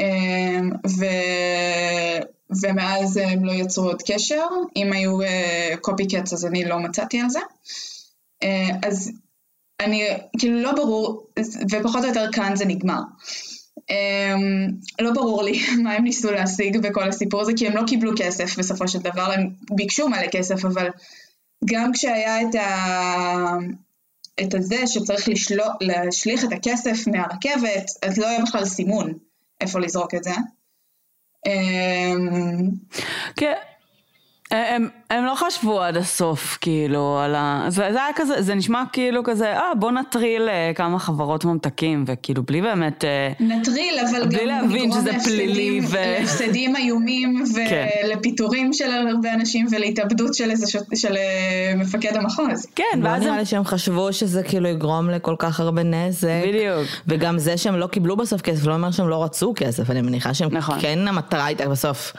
אה. 0.00 0.60
ומאז 2.62 3.16
הם 3.16 3.44
לא 3.44 3.52
יצרו 3.52 3.84
עוד 3.84 4.02
קשר, 4.06 4.46
אם 4.76 4.92
היו 4.92 5.18
קופי 5.80 6.02
uh, 6.02 6.06
קטס 6.16 6.32
אז 6.32 6.46
אני 6.46 6.64
לא 6.64 6.78
מצאתי 6.78 7.20
על 7.20 7.30
זה. 7.30 7.40
Uh, 8.44 8.46
אז 8.86 9.12
אני, 9.80 10.08
כאילו 10.38 10.62
לא 10.62 10.72
ברור, 10.72 11.26
ופחות 11.70 12.02
או 12.02 12.08
יותר 12.08 12.32
כאן 12.32 12.56
זה 12.56 12.64
נגמר. 12.64 13.00
Um, 13.78 14.72
לא 15.00 15.10
ברור 15.12 15.42
לי 15.42 15.60
מה 15.82 15.92
הם 15.92 16.04
ניסו 16.04 16.30
להשיג 16.30 16.78
בכל 16.78 17.08
הסיפור 17.08 17.40
הזה, 17.40 17.52
כי 17.56 17.66
הם 17.66 17.76
לא 17.76 17.82
קיבלו 17.86 18.12
כסף 18.18 18.58
בסופו 18.58 18.88
של 18.88 18.98
דבר, 18.98 19.32
הם 19.32 19.50
ביקשו 19.70 20.08
מלא 20.08 20.26
כסף, 20.32 20.64
אבל 20.64 20.88
גם 21.64 21.92
כשהיה 21.92 22.42
את, 22.42 22.54
ה... 22.54 23.56
את 24.42 24.54
הזה 24.54 24.86
שצריך 24.86 25.28
לשלו... 25.28 25.64
להשליך 25.80 26.44
את 26.44 26.52
הכסף 26.52 27.06
מהרכבת, 27.06 27.84
אז 28.02 28.18
לא 28.18 28.26
היה 28.26 28.42
בכלל 28.42 28.64
סימון 28.64 29.12
איפה 29.60 29.80
לזרוק 29.80 30.14
את 30.14 30.24
זה. 30.24 30.32
Um... 31.46 32.78
כן, 33.36 33.54
הם, 34.50 34.88
הם 35.10 35.24
לא 35.24 35.34
חשבו 35.34 35.82
עד 35.82 35.96
הסוף, 35.96 36.58
כאילו, 36.60 37.18
על 37.18 37.34
ה... 37.34 37.64
זה, 37.68 37.88
זה 37.92 38.04
היה 38.04 38.14
כזה, 38.16 38.42
זה 38.42 38.54
נשמע 38.54 38.82
כאילו 38.92 39.24
כזה, 39.24 39.52
אה, 39.52 39.74
בוא 39.78 39.90
נטריל 39.90 40.48
אה, 40.48 40.72
כמה 40.74 40.98
חברות 40.98 41.44
ממתקים, 41.44 42.04
וכאילו, 42.06 42.42
בלי 42.42 42.62
באמת... 42.62 43.04
אה, 43.04 43.32
נטריל, 43.40 43.98
אבל 44.10 44.26
בלי 44.26 44.40
גם 44.40 44.46
להבין 44.46 44.92
שזה 44.92 45.12
פלילי 45.24 45.80
ו... 45.88 45.96
להפסדים 46.18 46.76
איומים, 46.76 47.44
כן. 47.68 47.86
ולפיטורים 48.04 48.72
של 48.72 48.90
הרבה 48.90 49.34
אנשים, 49.34 49.66
ולהתאבדות 49.70 50.34
של 50.34 50.50
איזה, 50.50 50.70
שוט, 50.70 50.96
של 50.96 51.16
אה, 51.16 51.72
מפקד 51.76 52.16
המחוז. 52.16 52.66
כן, 52.76 53.00
ואז... 53.02 53.22
לא 53.22 53.28
נראה 53.28 53.38
לי 53.38 53.46
שהם 53.46 53.64
חשבו 53.64 54.12
שזה 54.12 54.42
כאילו 54.42 54.68
יגרום 54.68 55.10
לכל 55.10 55.34
כך 55.38 55.60
הרבה 55.60 55.82
נזק. 55.82 56.28
בדיוק. 56.48 56.88
וגם 57.06 57.38
זה 57.38 57.56
שהם 57.56 57.76
לא 57.76 57.86
קיבלו 57.86 58.16
בסוף 58.16 58.40
כסף, 58.40 58.66
לא 58.66 58.74
אומר 58.74 58.90
שהם 58.90 59.08
לא 59.08 59.24
רצו 59.24 59.52
כסף, 59.56 59.90
אני 59.90 60.02
מניחה 60.02 60.34
שהם 60.34 60.56
נכון. 60.56 60.80
כן, 60.80 61.08
המטרה 61.08 61.44
הייתה 61.44 61.68
בסוף. 61.68 62.12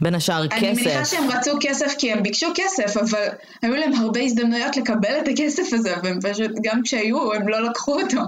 בין 0.00 0.14
השאר 0.14 0.48
כסף. 0.48 0.62
אני 0.62 0.72
מניחה 0.72 1.04
שהם 1.04 1.30
רצו 1.30 1.50
כסף 1.60 1.94
כי 1.98 2.12
הם 2.12 2.22
ביקשו 2.22 2.46
כסף, 2.54 2.96
אבל 2.96 3.28
היו 3.62 3.74
להם 3.74 3.92
הרבה 3.92 4.20
הזדמנויות 4.20 4.76
לקבל 4.76 5.18
את 5.22 5.28
הכסף 5.28 5.72
הזה, 5.72 5.94
והם 6.02 6.18
פשוט, 6.20 6.50
גם 6.62 6.82
כשהיו, 6.82 7.32
הם 7.32 7.48
לא 7.48 7.62
לקחו 7.70 8.00
אותו. 8.00 8.20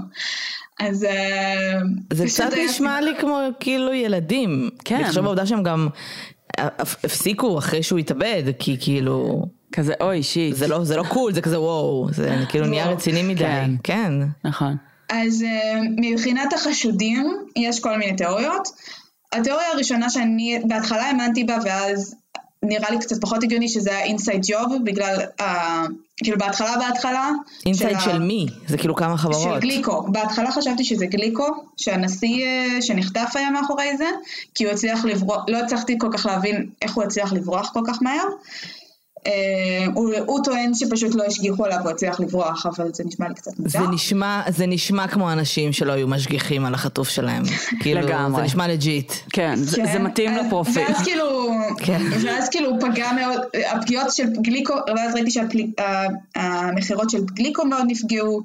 אז... 0.80 1.04
אה, 1.04 1.78
זה 2.12 2.26
קצת 2.26 2.50
נשמע 2.64 3.00
לי 3.00 3.10
כמו 3.20 3.38
כאילו 3.60 3.92
ילדים. 3.92 4.70
כן. 4.84 4.96
אני 4.96 5.04
חושב 5.04 5.20
בעובדה 5.20 5.46
שהם 5.46 5.62
גם 5.62 5.88
הפסיקו 6.58 7.58
אחרי 7.58 7.82
שהוא 7.82 7.98
התאבד, 7.98 8.42
כי 8.58 8.76
כאילו... 8.80 9.46
כזה 9.72 9.92
אוי 10.00 10.22
שיט. 10.22 10.56
זה 10.56 10.68
לא, 10.68 10.84
זה 10.84 10.96
לא 10.96 11.02
קול, 11.02 11.32
זה 11.32 11.40
כזה 11.40 11.60
וואו, 11.60 12.08
זה 12.10 12.36
כאילו 12.48 12.66
נהיה 12.66 12.86
רציני 12.86 13.22
מדי. 13.22 13.44
כן. 13.44 13.70
כן. 13.84 14.12
נכון. 14.44 14.76
אז 15.08 15.42
uh, 15.42 15.78
מבחינת 15.96 16.52
החשודים, 16.52 17.36
יש 17.56 17.80
כל 17.80 17.98
מיני 17.98 18.16
תיאוריות. 18.16 18.68
התיאוריה 19.32 19.70
הראשונה 19.72 20.10
שאני 20.10 20.60
בהתחלה 20.64 21.02
האמנתי 21.02 21.44
בה, 21.44 21.58
ואז 21.64 22.14
נראה 22.62 22.90
לי 22.90 22.98
קצת 22.98 23.20
פחות 23.20 23.42
הגיוני 23.42 23.68
שזה 23.68 23.90
היה 23.90 24.04
inside 24.04 24.42
job, 24.46 24.76
בגלל, 24.84 25.16
uh, 25.40 25.44
כאילו 26.16 26.38
בהתחלה 26.38 26.76
בהתחלה. 26.76 27.30
inside 27.66 27.96
של, 28.00 28.10
של 28.10 28.18
מי? 28.18 28.46
זה 28.66 28.78
כאילו 28.78 28.94
כמה 28.94 29.16
חברות. 29.16 29.54
של 29.54 29.60
גליקו. 29.60 30.02
בהתחלה 30.08 30.52
חשבתי 30.52 30.84
שזה 30.84 31.06
גליקו, 31.06 31.46
שהנשיא 31.76 32.46
uh, 32.78 32.82
שנחטף 32.82 33.30
היה 33.34 33.50
מאחורי 33.50 33.96
זה, 33.96 34.08
כי 34.54 34.64
הוא 34.64 34.72
הצליח 34.72 35.04
לברוח, 35.04 35.44
לא 35.48 35.58
הצלחתי 35.58 35.98
כל 35.98 36.08
כך 36.12 36.26
להבין 36.26 36.66
איך 36.82 36.94
הוא 36.94 37.04
הצליח 37.04 37.32
לברוח 37.32 37.70
כל 37.72 37.82
כך 37.86 38.02
מהר. 38.02 38.26
אה, 39.26 39.32
הוא, 39.94 40.14
הוא 40.26 40.44
טוען 40.44 40.74
שפשוט 40.74 41.14
לא 41.14 41.24
השגיחו 41.24 41.64
עליו, 41.64 41.78
הוא 41.82 41.90
הצליח 41.90 42.20
לברוח, 42.20 42.66
אבל 42.66 42.90
זה 42.94 43.04
נשמע 43.04 43.28
לי 43.28 43.34
קצת 43.34 43.58
מוזר. 43.58 43.78
זה 43.78 43.86
נשמע, 43.86 44.42
זה 44.48 44.66
נשמע 44.66 45.08
כמו 45.08 45.32
אנשים 45.32 45.72
שלא 45.72 45.92
היו 45.92 46.08
משגיחים 46.08 46.64
על 46.64 46.74
החטוף 46.74 47.08
שלהם. 47.08 47.42
כאילו, 47.80 48.00
לגמרי. 48.00 48.40
זה 48.40 48.42
נשמע 48.42 48.68
legit. 48.68 49.12
כן, 49.32 49.54
זה, 49.56 49.76
כן, 49.76 49.92
זה 49.92 49.98
מתאים 49.98 50.30
אז- 50.30 50.46
לפרופיל. 50.46 50.82
ואז 50.88 51.04
כאילו, 51.04 51.50
כן. 51.78 52.02
ואז 52.22 52.48
כאילו 52.48 52.68
הוא 52.70 52.80
פגע 52.80 53.12
מאוד, 53.12 53.40
הפגיעות 53.72 54.14
של 54.14 54.26
גליקו, 54.42 54.74
ואז 54.96 55.14
ראיתי 55.14 55.30
שהמכירות 55.30 57.10
של 57.10 57.24
גליקו 57.24 57.64
מאוד 57.64 57.84
נפגעו, 57.86 58.42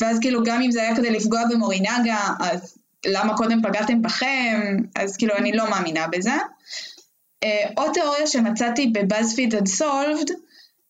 ואז 0.00 0.18
כאילו 0.20 0.42
גם 0.44 0.62
אם 0.62 0.70
זה 0.70 0.82
היה 0.82 0.96
כדי 0.96 1.10
לפגוע 1.10 1.40
במורינגה, 1.50 2.18
אז 2.40 2.74
למה 3.06 3.36
קודם 3.36 3.62
פגעתם 3.62 4.02
בכם? 4.02 4.76
אז 4.96 5.16
כאילו 5.16 5.34
אני 5.36 5.52
לא 5.52 5.70
מאמינה 5.70 6.06
בזה. 6.12 6.32
אה, 7.44 7.68
עוד 7.76 7.90
תיאוריה 7.94 8.26
שמצאתי 8.26 8.86
בבאזפיד 8.86 9.54
Unsolved, 9.54 10.32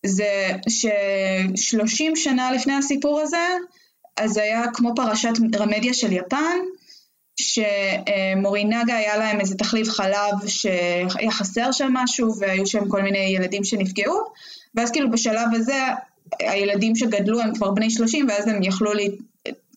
זה 0.06 0.48
ש-30 0.68 2.16
שנה 2.16 2.52
לפני 2.52 2.74
הסיפור 2.74 3.20
הזה, 3.20 3.46
אז 4.16 4.36
היה 4.36 4.62
כמו 4.72 4.92
פרשת 4.96 5.32
רמדיה 5.58 5.94
של 5.94 6.12
יפן, 6.12 6.58
שמורינגה 7.36 8.96
היה 8.96 9.16
להם 9.16 9.40
איזה 9.40 9.56
תחליף 9.56 9.88
חלב 9.88 10.46
שהיה 10.46 11.30
חסר 11.30 11.72
שם 11.72 11.88
משהו 11.92 12.34
והיו 12.38 12.66
שם 12.66 12.88
כל 12.88 13.02
מיני 13.02 13.18
ילדים 13.18 13.64
שנפגעו 13.64 14.18
ואז 14.74 14.90
כאילו 14.90 15.10
בשלב 15.10 15.48
הזה 15.52 15.84
הילדים 16.40 16.96
שגדלו 16.96 17.40
הם 17.40 17.54
כבר 17.54 17.70
בני 17.70 17.90
30 17.90 18.26
ואז 18.28 18.48
הם 18.48 18.62
יכלו 18.62 18.92
לי, 18.92 19.10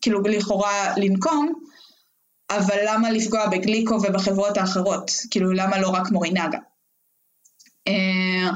כאילו 0.01 0.21
לכאורה 0.23 0.93
לנקום 0.97 1.53
אבל 2.49 2.77
למה 2.87 3.11
לפגוע 3.11 3.47
בגליקו 3.47 3.93
ובחברות 3.93 4.57
האחרות? 4.57 5.11
כאילו 5.31 5.51
למה 5.53 5.79
לא 5.79 5.89
רק 5.89 6.11
מורינגה? 6.11 6.59
אה, 7.87 8.49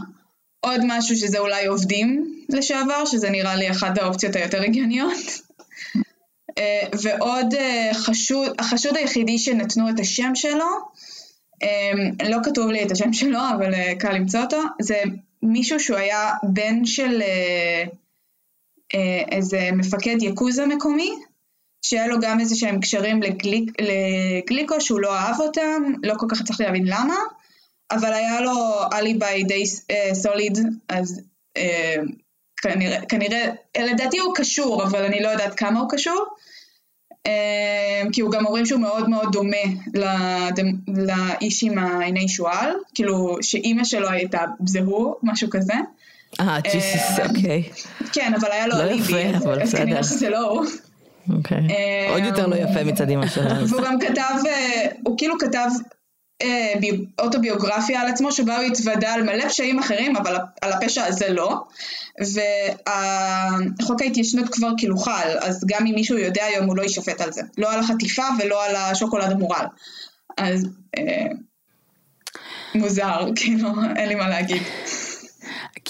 עוד 0.59 0.81
משהו 0.87 1.15
שזה 1.15 1.39
אולי 1.39 1.65
עובדים 1.65 2.35
לשעבר, 2.49 3.05
שזה 3.05 3.29
נראה 3.29 3.55
לי 3.55 3.71
אחת 3.71 3.97
האופציות 3.97 4.35
היותר 4.35 4.61
הגיוניות. 4.61 5.17
אה, 6.57 6.87
ועוד 7.03 7.53
אה, 7.53 7.91
חשוד, 7.93 8.51
החשוד 8.59 8.97
היחידי 8.97 9.39
שנתנו 9.39 9.89
את 9.89 9.99
השם 9.99 10.31
שלו, 10.35 10.67
אה, 11.63 12.27
לא 12.29 12.37
כתוב 12.43 12.71
לי 12.71 12.83
את 12.83 12.91
השם 12.91 13.13
שלו, 13.13 13.39
אבל 13.55 13.73
אה, 13.73 13.93
קל 13.99 14.13
למצוא 14.13 14.39
אותו, 14.39 14.61
זה 14.81 15.03
מישהו 15.43 15.79
שהוא 15.79 15.97
היה 15.97 16.33
בן 16.43 16.85
של 16.85 17.21
אה, 17.21 17.83
אה, 18.95 19.23
איזה 19.31 19.69
מפקד 19.73 20.15
יקוזה 20.21 20.65
מקומי, 20.65 21.11
שהיה 21.81 22.07
לו 22.07 22.19
גם 22.21 22.39
איזה 22.39 22.55
שהם 22.55 22.79
קשרים 22.79 23.21
לגליק, 23.23 23.71
לגליקו 23.81 24.81
שהוא 24.81 24.99
לא 24.99 25.15
אהב 25.15 25.39
אותם, 25.39 25.83
לא 26.03 26.13
כל 26.17 26.25
כך 26.29 26.41
הצלחתי 26.41 26.63
להבין 26.63 26.83
למה, 26.85 27.15
אבל 27.91 28.13
היה 28.13 28.41
לו 28.41 28.53
אליבי 28.93 29.43
די 29.43 29.63
אה, 29.91 30.09
סוליד, 30.15 30.57
אז 30.89 31.21
אה, 31.57 31.95
כנראה, 32.61 33.01
כנראה, 33.05 33.45
לדעתי 33.79 34.19
הוא 34.19 34.35
קשור, 34.35 34.83
אבל 34.83 35.03
אני 35.05 35.23
לא 35.23 35.27
יודעת 35.29 35.55
כמה 35.55 35.79
הוא 35.79 35.89
קשור. 35.89 36.25
אה, 37.27 38.01
כי 38.13 38.21
הוא 38.21 38.31
גם 38.31 38.45
אומרים 38.45 38.65
שהוא 38.65 38.81
מאוד 38.81 39.09
מאוד 39.09 39.31
דומה 39.31 39.57
לדמ- 39.95 40.91
לאיש 40.97 41.63
עם 41.63 41.77
העיני 41.77 42.27
שועל, 42.27 42.71
כאילו 42.95 43.37
שאימא 43.41 43.83
שלו 43.83 44.09
הייתה 44.09 44.39
זה 44.65 44.79
הוא, 44.79 45.15
משהו 45.23 45.49
כזה. 45.49 45.73
אה, 46.39 46.57
ג'יסוס, 46.63 47.19
אוקיי. 47.29 47.63
כן, 48.13 48.33
אבל 48.39 48.51
היה 48.51 48.67
לו 48.67 48.75
לא 48.77 48.81
אליבי, 48.83 49.21
יפה, 49.21 49.37
אז- 49.37 49.43
אבל 49.43 49.61
אז 49.61 49.75
כנראה. 49.75 50.03
שזה 50.03 50.29
לא 50.29 50.47
הוא. 50.49 50.65
אוקיי. 51.37 51.57
עוד 52.09 52.23
יותר 52.23 52.47
לא 52.47 52.55
יפה 52.55 52.83
מצד 52.83 53.09
אמא 53.09 53.27
שלו. 53.27 53.67
והוא 53.69 53.81
גם 53.81 53.99
כתב, 53.99 54.33
אה, 54.47 54.85
הוא 55.03 55.17
כאילו 55.17 55.35
כתב 55.39 55.67
אה, 56.41 56.73
בי- 56.79 57.05
אוטוביוגרפיה 57.19 58.01
על 58.01 58.07
עצמו, 58.07 58.31
שבה 58.31 58.55
הוא 58.57 58.63
התוודה 58.65 59.13
על 59.13 59.23
מלא 59.23 59.49
פשעים 59.49 59.79
אחרים, 59.79 60.15
אבל 60.15 60.35
על 60.61 60.71
הפשע 60.73 61.05
הזה 61.05 61.29
לא. 61.29 61.61
וחוק 63.79 64.01
ההתיישנות 64.01 64.49
כבר 64.49 64.69
כאילו 64.77 64.97
חל, 64.97 65.29
אז 65.41 65.63
גם 65.67 65.87
אם 65.87 65.95
מישהו 65.95 66.17
יודע 66.17 66.43
היום 66.45 66.65
הוא 66.65 66.77
לא 66.77 66.81
יישפט 66.81 67.21
על 67.21 67.31
זה. 67.31 67.41
לא 67.57 67.73
על 67.73 67.79
החטיפה 67.79 68.23
ולא 68.39 68.65
על 68.65 68.75
השוקולד 68.75 69.31
המורל. 69.31 69.65
אז 70.37 70.65
אה, 70.97 71.25
מוזר, 72.75 73.27
כאילו, 73.35 73.69
אין 73.95 74.09
לי 74.09 74.15
מה 74.15 74.29
להגיד. 74.29 74.61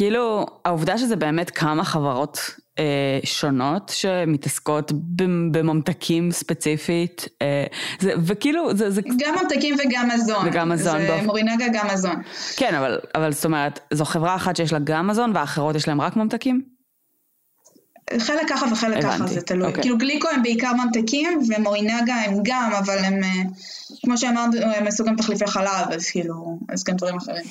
כאילו, 0.03 0.45
העובדה 0.65 0.97
שזה 0.97 1.15
באמת 1.15 1.49
כמה 1.49 1.83
חברות 1.83 2.39
אה, 2.79 2.83
שונות 3.23 3.91
שמתעסקות 3.95 4.91
במ- 4.91 5.51
בממתקים 5.51 6.31
ספציפית, 6.31 7.27
אה, 7.41 7.65
זה, 7.99 8.13
וכאילו, 8.25 8.75
זה, 8.75 8.91
זה, 8.91 9.01
גם 9.01 9.35
ממתקים 9.43 9.75
וגם 9.79 10.07
מזון. 10.13 10.47
וגם 10.47 10.69
מזון, 10.69 11.01
זה 11.01 11.07
באופן- 11.07 11.25
מורינגה 11.25 11.65
גם 11.73 11.87
מזון. 11.93 12.15
כן, 12.57 12.75
אבל, 12.75 12.99
אבל 13.15 13.31
זאת 13.31 13.45
אומרת, 13.45 13.79
זו 13.93 14.05
חברה 14.05 14.35
אחת 14.35 14.55
שיש 14.55 14.73
לה 14.73 14.79
גם 14.83 15.07
מזון 15.07 15.31
והאחרות 15.35 15.75
יש 15.75 15.87
להם 15.87 16.01
רק 16.01 16.15
ממתקים? 16.15 16.61
חלק 18.19 18.49
ככה 18.49 18.65
וחלק 18.71 19.03
ככה, 19.03 19.15
הבנתי, 19.15 19.33
זה 19.33 19.41
תלוי. 19.41 19.67
אוקיי. 19.67 19.83
כאילו 19.83 19.97
גליקו 19.97 20.27
הם 20.29 20.43
בעיקר 20.43 20.71
ממתקים, 20.73 21.39
ומורינאגה 21.57 22.15
הם 22.15 22.33
גם, 22.43 22.71
אבל 22.77 22.97
הם, 22.97 23.23
אה, 23.23 23.29
כמו 24.05 24.17
שאמרנו, 24.17 24.53
הם 24.75 24.87
עשו 24.87 25.03
גם 25.05 25.15
תחליפי 25.15 25.47
חלב, 25.47 25.91
אז 25.91 26.09
כאילו, 26.09 26.59
אז 26.69 26.83
גם 26.83 26.95
דברים 26.95 27.17
אחרים. 27.17 27.43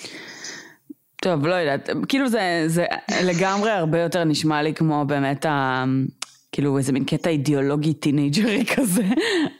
טוב, 1.22 1.46
לא 1.46 1.54
יודעת, 1.54 1.90
כאילו 2.08 2.28
זה, 2.28 2.64
זה 2.66 2.84
לגמרי 3.24 3.70
הרבה 3.70 4.00
יותר 4.00 4.24
נשמע 4.24 4.62
לי 4.62 4.74
כמו 4.74 5.04
באמת 5.06 5.46
ה... 5.46 5.84
כאילו 6.52 6.78
איזה 6.78 6.92
מין 6.92 7.04
קטע 7.04 7.30
אידיאולוגי 7.30 7.94
teenagery 7.94 8.64
כזה, 8.76 9.02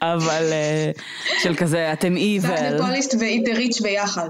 אבל 0.01 0.43
אה, 0.51 0.91
של 1.39 1.55
כזה, 1.55 1.93
אתם 1.93 2.13
suck 2.41 2.59
the 2.59 2.69
evil. 2.69 2.81
police 2.81 3.15
ו 3.19 3.26
eat 3.26 3.45
the 3.45 3.53
rich 3.53 3.81
ביחד. 3.81 4.29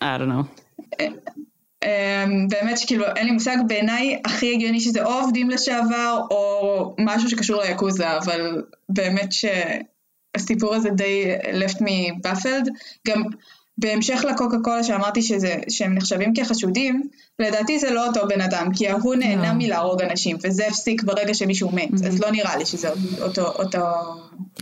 I 0.00 0.18
don't 0.18 0.28
know. 0.28 0.62
אמ, 1.84 2.48
באמת 2.48 2.78
שכאילו 2.78 3.04
אין 3.16 3.26
לי 3.26 3.32
מושג, 3.32 3.56
בעיניי 3.68 4.20
הכי 4.24 4.54
הגיוני 4.54 4.80
שזה 4.80 5.04
או 5.04 5.12
עובדים 5.12 5.50
לשעבר 5.50 6.20
או 6.30 6.94
משהו 6.98 7.30
שקשור 7.30 7.62
ליאקוזה, 7.62 8.16
אבל 8.16 8.62
באמת 8.88 9.28
שהסיפור 9.32 10.74
הזה 10.74 10.90
די 10.90 11.34
left 11.36 11.76
me 11.76 12.28
baffled. 12.28 12.68
גם 13.08 13.22
בהמשך 13.78 14.24
לקוקה 14.30 14.56
קולה 14.62 14.84
שאמרתי 14.84 15.22
שזה, 15.22 15.54
שהם 15.68 15.94
נחשבים 15.94 16.34
כחשודים, 16.34 17.02
לדעתי 17.38 17.78
זה 17.78 17.90
לא 17.90 18.06
אותו 18.06 18.28
בן 18.28 18.40
אדם, 18.40 18.68
כי 18.74 18.88
ההוא 18.88 19.14
נהנה 19.14 19.52
מלהרוג 19.52 20.02
אנשים, 20.02 20.36
וזה 20.44 20.66
הפסיק 20.66 21.02
ברגע 21.02 21.34
שמישהו 21.34 21.70
מת, 21.72 22.06
אז 22.06 22.20
לא 22.20 22.30
נראה 22.30 22.56
לי 22.56 22.66
שזה 22.66 22.88
אותו, 23.22 23.42
אותו... 23.42 23.78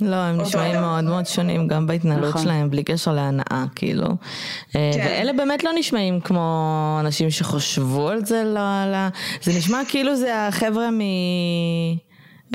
לא, 0.00 0.16
הם 0.16 0.34
אותו 0.34 0.48
נשמעים. 0.48 0.80
מאוד 0.80 1.04
מאוד 1.04 1.26
שונים 1.26 1.68
גם 1.68 1.86
בהתנהלות 1.86 2.28
נכון. 2.28 2.42
שלהם, 2.42 2.70
בלי 2.70 2.84
קשר 2.84 3.12
להנאה, 3.12 3.64
כאילו. 3.74 4.06
אה, 4.76 4.90
כן. 4.94 5.04
ואלה 5.06 5.32
באמת 5.32 5.64
לא 5.64 5.70
נשמעים 5.78 6.20
כמו 6.20 6.96
אנשים 7.00 7.30
שחושבו 7.30 8.08
על 8.08 8.24
זה, 8.24 8.44
לא, 8.44 8.92
לא. 8.92 9.08
זה 9.42 9.58
נשמע 9.58 9.80
כאילו 9.88 10.16
זה 10.16 10.46
החבר'ה 10.46 10.90
מ... 10.90 11.00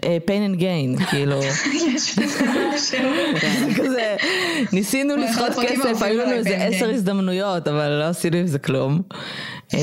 אה, 0.04 0.18
pain 0.28 0.56
and 0.56 0.60
gain, 0.60 1.04
כאילו, 1.10 1.40
יש. 1.44 2.16
זה 2.16 3.74
כזה, 3.78 4.16
ניסינו 4.74 5.16
לסחוט 5.18 5.50
כסף, 5.62 6.02
היו 6.02 6.20
לנו 6.22 6.32
איזה 6.32 6.50
pain 6.50 6.72
and 6.72 6.76
עשר 6.76 6.90
gain. 6.90 6.94
הזדמנויות, 6.94 7.68
אבל 7.68 7.90
לא 7.90 8.04
עשינו 8.04 8.38
עם 8.38 8.48
זה 8.48 8.60
כלום. 8.60 9.02
אה, 9.74 9.80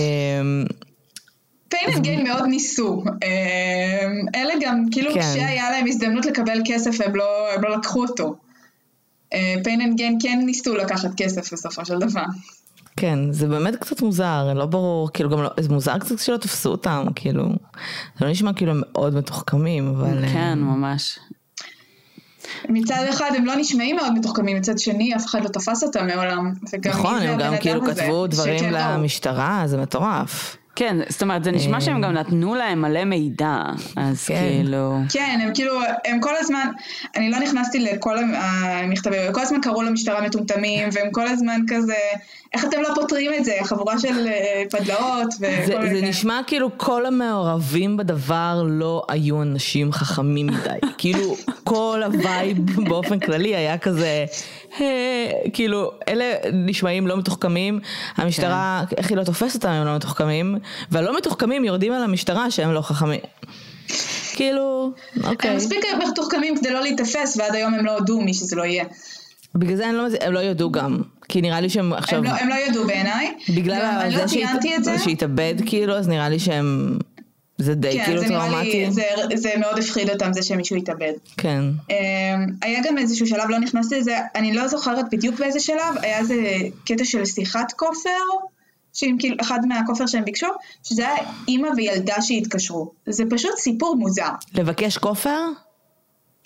Pain 1.68 1.92
and 1.94 2.02
Gain 2.02 2.24
מאוד 2.24 2.44
ניסו. 2.46 3.04
אמ, 3.06 4.26
אלה 4.34 4.54
גם, 4.60 4.84
כאילו 4.90 5.14
כן. 5.14 5.20
כשהיה 5.20 5.70
להם 5.70 5.86
הזדמנות 5.86 6.26
לקבל 6.26 6.60
כסף 6.64 7.00
הם 7.00 7.16
לא, 7.16 7.48
לא 7.62 7.76
לקחו 7.76 8.02
אותו. 8.02 8.36
Pain 9.64 9.80
and 9.80 9.96
Gain 9.96 10.18
כן 10.22 10.40
ניסו 10.46 10.74
לקחת 10.74 11.10
כסף 11.16 11.52
בסופו 11.52 11.84
של 11.84 11.98
דבר. 11.98 12.24
כן, 13.00 13.32
זה 13.32 13.46
באמת 13.46 13.76
קצת 13.76 14.02
מוזר, 14.02 14.52
לא 14.54 14.66
ברור, 14.66 15.10
כאילו 15.12 15.30
גם 15.30 15.42
לא, 15.42 15.50
זה 15.60 15.68
מוזר 15.68 15.98
קצת 15.98 16.18
שלא 16.18 16.36
תפסו 16.36 16.70
אותם, 16.70 17.04
כאילו, 17.14 17.44
זה 18.18 18.24
לא 18.24 18.30
נשמע 18.30 18.52
כאילו 18.52 18.70
הם 18.70 18.82
מאוד 18.92 19.14
מתוחכמים, 19.14 19.88
אבל... 19.88 20.24
אה, 20.24 20.32
כן, 20.32 20.58
ממש. 20.58 21.18
מצד 22.68 23.06
אחד 23.10 23.30
הם 23.36 23.44
לא 23.44 23.56
נשמעים 23.56 23.96
מאוד 23.96 24.18
מתוחכמים, 24.18 24.56
מצד 24.56 24.78
שני 24.78 25.16
אף 25.16 25.26
אחד 25.26 25.42
לא 25.42 25.48
תפס 25.48 25.82
אותם 25.82 26.06
מעולם. 26.06 26.52
נכון, 26.88 27.22
הם 27.22 27.38
גם 27.38 27.54
כאילו? 27.60 27.86
כתבו 27.86 28.26
דברים. 28.26 28.72
למשטרה, 28.72 29.62
זה 29.66 29.76
מטורף. 29.76 30.56
כן, 30.78 30.96
זאת 31.08 31.22
אומרת, 31.22 31.44
זה 31.44 31.50
נשמע 31.50 31.80
שהם 31.80 32.00
גם 32.00 32.12
נתנו 32.12 32.54
להם 32.54 32.82
מלא 32.82 33.04
מידע, 33.04 33.62
אז 33.96 34.26
כן. 34.26 34.34
כאילו... 34.34 34.98
כן, 35.12 35.38
הם 35.42 35.54
כאילו, 35.54 35.80
הם 36.04 36.20
כל 36.20 36.34
הזמן, 36.38 36.66
אני 37.16 37.30
לא 37.30 37.38
נכנסתי 37.38 37.78
לכל 37.78 38.18
המכתבים, 38.18 39.20
הם 39.26 39.32
כל 39.32 39.40
הזמן 39.40 39.60
קראו 39.60 39.82
למשטרה 39.82 40.20
מטומטמים, 40.20 40.88
והם 40.92 41.10
כל 41.12 41.26
הזמן 41.28 41.60
כזה, 41.68 41.94
איך 42.54 42.64
אתם 42.64 42.80
לא 42.82 42.88
פותרים 42.94 43.30
את 43.38 43.44
זה, 43.44 43.52
חבורה 43.64 43.98
של 43.98 44.26
אה, 44.26 44.62
פדלאות 44.70 45.32
זה, 45.32 45.64
וכל 45.68 45.82
זה 45.82 45.92
מיני. 45.92 46.08
נשמע 46.08 46.40
כאילו 46.46 46.70
כל 46.76 47.06
המעורבים 47.06 47.96
בדבר 47.96 48.64
לא 48.68 49.02
היו 49.08 49.42
אנשים 49.42 49.92
חכמים 49.92 50.46
מדי. 50.46 50.78
כאילו 50.98 51.36
כל 51.64 52.02
ה 52.04 52.15
vibe 52.15 52.58
באופן 52.88 53.18
כללי 53.18 53.56
היה 53.56 53.78
כזה, 53.78 54.24
"אה", 54.80 55.30
כאילו 55.52 55.90
אלה 56.08 56.24
נשמעים 56.52 57.06
לא 57.06 57.16
מתוחכמים, 57.16 57.80
המשטרה, 58.16 58.84
איך 58.96 59.08
היא 59.10 59.16
לא 59.16 59.24
תופסת 59.24 59.54
אותם 59.54 59.68
הם 59.68 59.86
לא 59.86 59.96
מתוחכמים, 59.96 60.58
והלא 60.90 61.16
מתוחכמים 61.16 61.64
יורדים 61.64 61.92
על 61.92 62.02
המשטרה 62.02 62.50
שהם 62.50 62.72
לא 62.72 62.80
חכמים. 62.80 63.20
כאילו, 64.34 64.90
אוקיי. 65.24 65.50
הם 65.50 65.56
מספיק 65.56 65.78
מתוחכמים 66.08 66.56
כדי 66.56 66.70
לא 66.72 66.80
להיתפס, 66.80 67.36
ועד 67.36 67.54
היום 67.54 67.74
הם 67.74 67.84
לא 67.84 67.98
הודו 67.98 68.20
מי 68.20 68.34
שזה 68.34 68.56
לא 68.56 68.62
יהיה. 68.62 68.84
בגלל 69.54 69.76
זה 69.76 69.88
אני 69.88 69.96
לא, 69.96 70.06
הם 70.20 70.32
לא 70.32 70.38
יודו 70.38 70.70
גם, 70.70 71.02
כי 71.28 71.40
נראה 71.40 71.60
לי 71.60 71.68
שהם 71.70 71.92
עכשיו, 71.92 72.18
הם 72.18 72.24
לא, 72.24 72.30
הם 72.30 72.48
לא 72.48 72.54
ידעו 72.54 72.86
בעיניי. 72.86 73.34
בגלל 73.54 73.82
אני 73.82 74.10
זה 74.16 74.20
לא. 74.22 74.26
שהת- 74.28 75.00
שהתאבד 75.04 75.54
כאילו, 75.66 75.94
אז 75.96 76.08
נראה 76.08 76.28
לי 76.28 76.38
שהם, 76.38 76.98
זה 77.58 77.74
די 77.74 77.92
כן, 77.92 78.04
כאילו 78.04 78.20
זה 78.20 78.28
טראומטי. 78.28 78.84
לי, 78.84 78.90
זה, 78.92 79.02
זה 79.34 79.50
מאוד 79.58 79.78
הפחיד 79.78 80.10
אותם 80.10 80.32
זה 80.32 80.42
שמישהו 80.42 80.76
התאבד. 80.76 81.12
כן. 81.36 81.60
Um, 81.90 81.92
היה 82.62 82.80
גם 82.84 82.98
איזשהו 82.98 83.26
שלב, 83.26 83.48
לא 83.50 83.58
נכנסתי 83.58 83.98
לזה, 84.00 84.16
אני 84.34 84.52
לא 84.52 84.68
זוכרת 84.68 85.04
בדיוק 85.12 85.38
באיזה 85.38 85.60
שלב, 85.60 85.94
היה 86.02 86.18
איזה 86.18 86.34
קטע 86.86 87.04
של 87.04 87.24
שיחת 87.24 87.72
כופר, 87.72 88.10
שעם 88.92 89.16
כאילו, 89.18 89.36
אחד 89.40 89.58
מהכופר 89.68 90.06
שהם 90.06 90.24
ביקשו, 90.24 90.46
שזה 90.84 91.02
היה 91.08 91.16
אימא 91.48 91.68
וילדה 91.76 92.14
שהתקשרו. 92.22 92.90
זה 93.06 93.24
פשוט 93.30 93.58
סיפור 93.58 93.96
מוזר. 93.96 94.28
לבקש 94.54 94.98
כופר? 94.98 95.38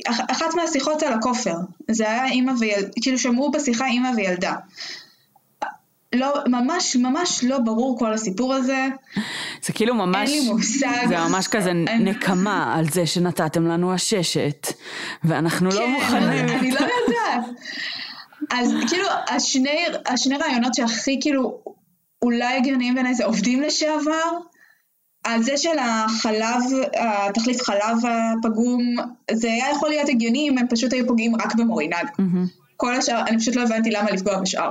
אח, 0.08 0.20
אחת 0.28 0.54
מהשיחות 0.54 1.02
על 1.02 1.12
הכופר, 1.12 1.54
זה 1.90 2.10
היה 2.10 2.26
אימא 2.26 2.52
וילדה, 2.60 2.88
כאילו 3.02 3.18
שמעו 3.18 3.50
בשיחה 3.50 3.86
אימא 3.86 4.08
וילדה. 4.16 4.54
לא, 6.14 6.34
ממש 6.46 6.96
ממש 6.96 7.44
לא 7.44 7.58
ברור 7.58 7.98
כל 7.98 8.12
הסיפור 8.12 8.54
הזה. 8.54 8.86
זה 9.62 9.72
כאילו 9.72 9.94
ממש... 9.94 10.30
אין 10.30 10.38
לי 10.44 10.50
מושג. 10.50 11.06
זה 11.08 11.16
ממש 11.18 11.48
כזה 11.48 11.70
אני- 11.70 11.98
נקמה 11.98 12.74
על 12.76 12.84
זה 12.90 13.06
שנתתם 13.06 13.66
לנו 13.66 13.92
עששת, 13.92 14.66
ואנחנו 15.24 15.68
לא 15.68 15.74
כן, 15.78 15.90
מוכנים. 15.92 16.48
אני 16.48 16.70
לא 16.70 16.80
יודעת. 16.80 17.44
אז 18.50 18.74
כאילו, 18.88 19.08
השני, 19.28 19.84
השני 20.06 20.36
רעיונות 20.36 20.74
שהכי 20.74 21.18
כאילו 21.20 21.60
אולי 22.22 22.56
הגיוניים 22.56 22.94
בעיניי 22.94 23.14
זה 23.14 23.24
עובדים 23.24 23.62
לשעבר. 23.62 24.30
על 25.24 25.42
זה 25.42 25.56
של 25.56 25.78
החלב, 25.80 26.62
התחליף 26.96 27.62
חלב 27.62 27.96
הפגום, 28.38 28.96
זה 29.32 29.48
היה 29.48 29.70
יכול 29.70 29.88
להיות 29.88 30.08
הגיוני 30.08 30.48
אם 30.48 30.58
הם 30.58 30.66
פשוט 30.70 30.92
היו 30.92 31.06
פוגעים 31.06 31.34
רק 31.36 31.54
במורינג. 31.54 31.94
מהמם. 32.18 32.46
כל 32.76 32.94
השאר, 32.94 33.22
אני 33.28 33.38
פשוט 33.38 33.56
לא 33.56 33.62
הבנתי 33.62 33.90
למה 33.90 34.10
לפגוע 34.10 34.40
בשאר. 34.40 34.70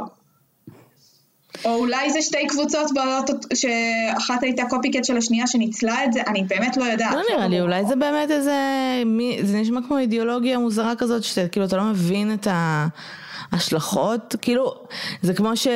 או 1.65 1.75
אולי 1.75 2.11
זה 2.11 2.21
שתי 2.21 2.47
קבוצות 2.47 2.91
בעיות, 2.93 3.29
שאחת 3.53 4.43
הייתה 4.43 4.63
קופיקט 4.69 5.05
של 5.05 5.17
השנייה 5.17 5.47
שניצלה 5.47 6.05
את 6.05 6.13
זה, 6.13 6.21
אני 6.27 6.43
באמת 6.43 6.77
לא 6.77 6.83
יודעת. 6.83 7.13
לא 7.15 7.21
נראה 7.35 7.47
לי, 7.47 7.61
אולי 7.61 7.85
זה 7.85 7.95
באמת 7.95 8.31
איזה, 8.31 8.55
מי- 9.05 9.39
זה 9.43 9.57
נשמע 9.57 9.79
כמו 9.87 9.97
אידיאולוגיה 9.97 10.57
מוזרה 10.59 10.95
כזאת, 10.95 11.23
שאתה 11.23 11.47
כאילו, 11.47 11.65
אתה 11.65 11.77
לא 11.77 11.83
מבין 11.83 12.33
את 12.33 12.47
ההשלכות, 13.51 14.35
כאילו, 14.41 14.73
זה 15.21 15.33
כמו 15.33 15.57
ש... 15.57 15.67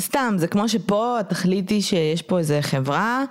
סתם, 0.00 0.34
זה 0.38 0.46
כמו 0.46 0.68
שפה 0.68 1.20
התכלית 1.20 1.70
היא 1.70 1.82
שיש 1.82 2.22
פה 2.22 2.38
איזה 2.38 2.58
חברה 2.62 3.24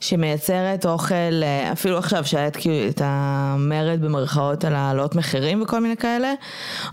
שמייצרת 0.00 0.86
אוכל, 0.86 1.14
אה, 1.14 1.72
אפילו 1.72 1.98
עכשיו 1.98 2.24
שהיה 2.24 2.46
את, 2.46 2.56
כאילו, 2.56 2.88
את 2.88 3.02
המרד 3.04 3.98
במרכאות 4.00 4.64
על 4.64 4.74
העלות 4.74 5.14
מחירים 5.14 5.62
וכל 5.62 5.80
מיני 5.80 5.96
כאלה, 5.96 6.32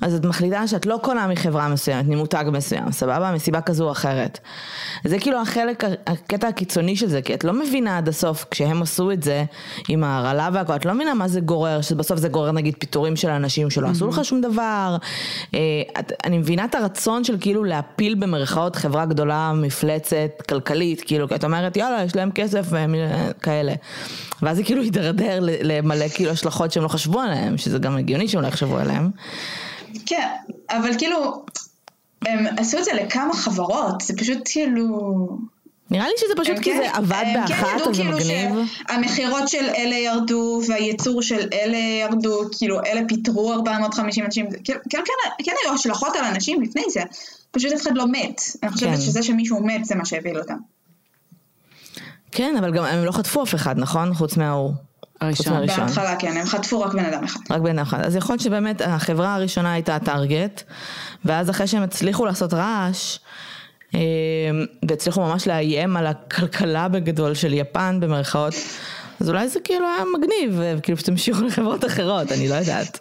אז 0.01 0.15
את 0.15 0.25
מחליטה 0.25 0.67
שאת 0.67 0.85
לא 0.85 0.99
קונה 1.01 1.27
מחברה 1.27 1.67
מסוימת, 1.67 2.05
ממותג 2.07 2.45
מסוים, 2.51 2.91
סבבה? 2.91 3.31
מסיבה 3.31 3.61
כזו 3.61 3.85
או 3.85 3.91
אחרת. 3.91 4.39
זה 5.03 5.19
כאילו 5.19 5.41
החלק, 5.41 5.83
הקטע 6.07 6.47
הקיצוני 6.47 6.95
של 6.95 7.07
זה, 7.07 7.21
כי 7.21 7.33
את 7.33 7.43
לא 7.43 7.53
מבינה 7.53 7.97
עד 7.97 8.07
הסוף, 8.07 8.45
כשהם 8.51 8.81
עשו 8.81 9.11
את 9.11 9.23
זה 9.23 9.43
עם 9.87 10.03
ההרעלה 10.03 10.49
והכל, 10.53 10.75
את 10.75 10.85
לא 10.85 10.93
מבינה 10.93 11.13
מה 11.13 11.27
זה 11.27 11.39
גורר, 11.39 11.81
שבסוף 11.81 12.19
זה 12.19 12.29
גורר 12.29 12.51
נגיד 12.51 12.75
פיטורים 12.79 13.15
של 13.15 13.29
אנשים 13.29 13.69
שלא 13.69 13.87
עשו 13.87 14.07
לך 14.07 14.25
שום 14.25 14.41
דבר. 14.41 14.97
אה, 15.53 15.59
את, 15.99 16.11
אני 16.25 16.37
מבינה 16.37 16.65
את 16.65 16.75
הרצון 16.75 17.23
של 17.23 17.37
כאילו 17.39 17.63
להפיל 17.63 18.15
במרכאות 18.15 18.75
חברה 18.75 19.05
גדולה, 19.05 19.18
מפלצת, 19.55 20.41
כלכלית, 20.49 21.01
כאילו, 21.01 21.25
את 21.35 21.43
אומרת, 21.43 21.77
יאללה, 21.77 22.03
יש 22.03 22.15
להם 22.15 22.31
כסף 22.31 22.65
והם 22.69 22.95
אה, 22.95 23.29
כאלה. 23.41 23.73
ואז 24.41 24.57
זה 24.57 24.63
כאילו 24.63 24.83
יידרדר 24.83 25.39
ל- 25.41 25.49
למלא 25.71 26.07
כאילו 26.07 26.31
השלכות 26.31 26.71
שהם 26.71 26.83
לא 26.83 26.87
חשבו 26.87 27.19
עליהם, 27.19 27.57
שזה 27.57 27.79
גם 27.79 27.97
הגיוני 27.97 28.27
שהם 28.27 28.41
לא 28.41 28.47
יחשבו 28.47 28.77
עליהם. 28.77 29.09
כן, 30.05 30.27
אבל 30.69 30.97
כאילו, 30.97 31.43
הם 32.25 32.45
עשו 32.57 32.77
את 32.77 32.85
זה 32.85 32.91
לכמה 32.93 33.33
חברות, 33.33 34.01
זה 34.01 34.13
פשוט 34.17 34.37
כאילו... 34.45 35.27
נראה 35.91 36.05
לי 36.07 36.13
שזה 36.17 36.33
פשוט 36.37 36.59
כי 36.59 36.71
כן- 36.71 36.77
זה 36.83 36.91
עבד 36.93 37.23
כן 37.23 37.33
באחת, 37.41 37.67
ידעו 37.75 37.89
אז 37.89 37.95
זה 37.95 38.01
כאילו 38.03 38.17
מגניב. 38.17 38.67
שהמכירות 38.89 39.47
של 39.49 39.69
אלה 39.77 39.95
ירדו, 39.95 40.61
והייצור 40.67 41.21
של 41.21 41.47
אלה 41.53 41.77
ירדו, 41.77 42.39
כאילו 42.57 42.79
אלה 42.85 43.01
פיטרו 43.07 43.53
450 43.53 44.25
אנשים, 44.25 44.45
כאילו, 44.63 44.79
כן, 44.89 44.99
כן, 45.05 45.43
כן 45.45 45.51
היו 45.65 45.73
השלכות 45.73 46.15
על 46.15 46.23
אנשים 46.23 46.61
לפני 46.61 46.81
זה, 46.89 47.01
פשוט 47.51 47.71
אף 47.73 47.81
אחד 47.81 47.97
לא 47.97 48.07
מת. 48.07 48.41
אני 48.63 48.71
חושבת 48.71 48.89
כן. 48.89 49.01
שזה 49.01 49.23
שמישהו 49.23 49.65
מת 49.65 49.85
זה 49.85 49.95
מה 49.95 50.05
שהביא 50.05 50.37
אותם. 50.37 50.57
כן, 52.31 52.55
אבל 52.59 52.73
גם 52.73 52.83
הם 52.83 53.05
לא 53.05 53.11
חטפו 53.11 53.43
אף 53.43 53.55
אחד, 53.55 53.77
נכון? 53.77 54.13
חוץ 54.13 54.37
מההוא. 54.37 54.73
הראשון. 55.21 55.67
בהתחלה 55.67 56.15
כן, 56.15 56.37
הם 56.37 56.45
חטפו 56.45 56.81
רק 56.81 56.93
בן 56.93 57.05
אדם 57.05 57.23
אחד. 57.23 57.39
רק 57.49 57.61
בן 57.61 57.69
אדם 57.69 57.79
אחד. 57.79 58.01
אז 58.01 58.15
יכול 58.15 58.33
להיות 58.33 58.43
שבאמת 58.43 58.81
החברה 58.81 59.35
הראשונה 59.35 59.73
הייתה 59.73 59.95
הטארגט, 59.95 60.63
ואז 61.25 61.49
אחרי 61.49 61.67
שהם 61.67 61.83
הצליחו 61.83 62.25
לעשות 62.25 62.53
רעש, 62.53 63.17
אה, 63.95 63.99
והצליחו 64.89 65.21
ממש 65.21 65.47
לאיים 65.47 65.97
על 65.97 66.07
הכלכלה 66.07 66.87
בגדול 66.87 67.33
של 67.33 67.53
יפן 67.53 67.97
במרכאות, 68.01 68.53
אז 69.19 69.29
אולי 69.29 69.49
זה 69.49 69.59
כאילו 69.63 69.85
היה 69.85 70.03
מגניב, 70.17 70.61
וכאילו 70.77 70.97
שתמשיכו 70.97 71.41
לחברות 71.41 71.85
אחרות, 71.85 72.31
אני 72.31 72.47
לא 72.49 72.55
יודעת. 72.55 72.99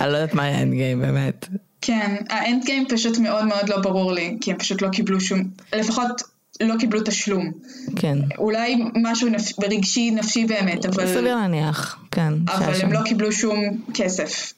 אני 0.00 0.12
לא 0.12 0.16
יודעת 0.16 0.34
מה 0.34 0.42
היה 0.42 0.58
האנד 0.58 0.72
גיים 0.72 1.00
באמת. 1.00 1.48
כן, 1.82 2.16
האנד 2.30 2.64
גיים 2.64 2.86
פשוט 2.88 3.18
מאוד 3.18 3.44
מאוד 3.44 3.68
לא 3.68 3.80
ברור 3.80 4.12
לי, 4.12 4.36
כי 4.40 4.50
הם 4.50 4.58
פשוט 4.58 4.82
לא 4.82 4.88
קיבלו 4.88 5.20
שום, 5.20 5.44
לפחות 5.76 6.22
לא 6.60 6.74
קיבלו 6.78 7.00
תשלום. 7.04 7.52
כן. 7.96 8.18
אולי 8.38 8.76
משהו 9.02 9.28
נפ... 9.28 9.60
רגשי 9.62 10.10
נפשי 10.10 10.44
באמת, 10.44 10.86
אבל, 10.86 11.06
סביר 11.06 11.36
להניח, 11.36 11.98
כן. 12.10 12.32
אבל 12.48 12.66
הם 12.66 12.74
שם. 12.74 12.92
לא 12.92 13.00
קיבלו 13.04 13.32
שום 13.32 13.58
כסף. 13.94 14.52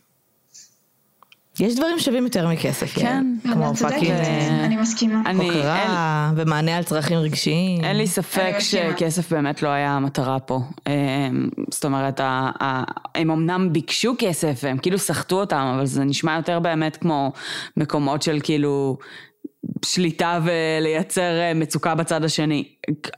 יש 1.61 1.75
דברים 1.75 1.99
שווים 1.99 2.25
יותר 2.25 2.49
מכסף, 2.49 2.95
כן. 2.95 3.27
כמו 3.43 3.75
fucking 3.75 4.11
אה, 4.11 4.65
אני 4.65 4.77
מסכימה. 4.77 5.23
אני, 5.27 5.41
אין, 5.41 5.57
הוקרה 5.57 6.33
ומענה 6.37 6.77
על 6.77 6.83
צרכים 6.83 7.19
רגשיים. 7.19 7.85
אין 7.85 7.97
לי 7.97 8.03
אני 8.03 8.07
ספק. 8.07 8.55
שכסף 8.59 9.33
באמת 9.33 9.63
לא 9.63 9.69
היה 9.69 9.91
המטרה 9.93 10.39
פה. 10.41 10.61
אמ, 10.87 10.93
זאת 11.71 11.85
אומרת, 11.85 12.21
ה- 12.21 12.51
ה- 12.63 12.83
הם 13.15 13.31
אמנם 13.31 13.73
ביקשו 13.73 14.15
כסף 14.19 14.61
והם 14.63 14.79
כאילו 14.79 14.99
סחטו 14.99 15.41
אותם, 15.41 15.73
אבל 15.77 15.87
זה 15.87 16.05
נשמע 16.05 16.37
יותר 16.37 16.59
באמת 16.61 16.97
כמו 16.97 17.33
מקומות 17.77 18.23
של 18.23 18.39
כאילו 18.43 18.97
שליטה 19.85 20.41
ולייצר 20.45 21.21
אה, 21.41 21.55
מצוקה 21.55 21.95
בצד 21.95 22.25
השני. 22.25 22.65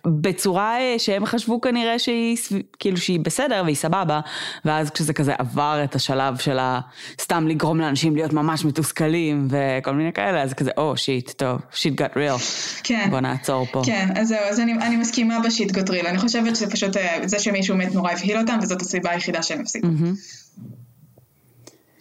בצורה 0.06 0.78
אה, 0.80 0.94
שהם 0.98 1.26
חשבו 1.26 1.60
כנראה 1.60 1.98
שהיא, 1.98 2.36
כאילו 2.78 2.96
שהיא 2.96 3.20
בסדר 3.20 3.62
והיא 3.64 3.76
סבבה, 3.76 4.20
ואז 4.64 4.90
כשזה 4.90 5.12
כזה 5.12 5.34
עבר 5.38 5.80
את 5.84 5.94
השלב 5.94 6.36
של 6.38 6.58
ה- 6.58 6.80
סתם 7.20 7.48
לגרום 7.48 7.80
לאנשים 7.80 8.16
להיות 8.16 8.32
ממש 8.32 8.64
מתוסכלים 8.64 9.48
וכל 9.50 9.92
מיני 9.92 10.12
כאלה, 10.12 10.42
אז 10.42 10.54
כזה, 10.54 10.70
או, 10.76 10.96
שיט, 10.96 11.30
טוב, 11.30 11.58
שיט 11.72 12.00
got 12.00 12.14
real. 12.14 12.40
כן. 12.82 13.06
בוא 13.10 13.20
נעצור 13.20 13.66
פה. 13.72 13.82
כן, 13.84 14.08
אז 14.16 14.28
זהו, 14.28 14.38
אז 14.50 14.60
אני, 14.60 14.72
אני 14.72 14.96
מסכימה 14.96 15.40
בשיט 15.44 15.72
גוטריל. 15.72 16.06
אני 16.06 16.18
חושבת 16.18 16.56
שזה 16.56 16.70
פשוט, 16.70 16.96
אה, 16.96 17.18
זה 17.24 17.38
שמישהו 17.38 17.76
מת 17.76 17.94
נורא 17.94 18.12
הבהיל 18.12 18.38
אותם, 18.38 18.58
וזאת 18.62 18.80
הסיבה 18.82 19.10
היחידה 19.10 19.42
שהם 19.42 19.60
הפסיקו. 19.60 19.86
מהמם. 19.86 20.14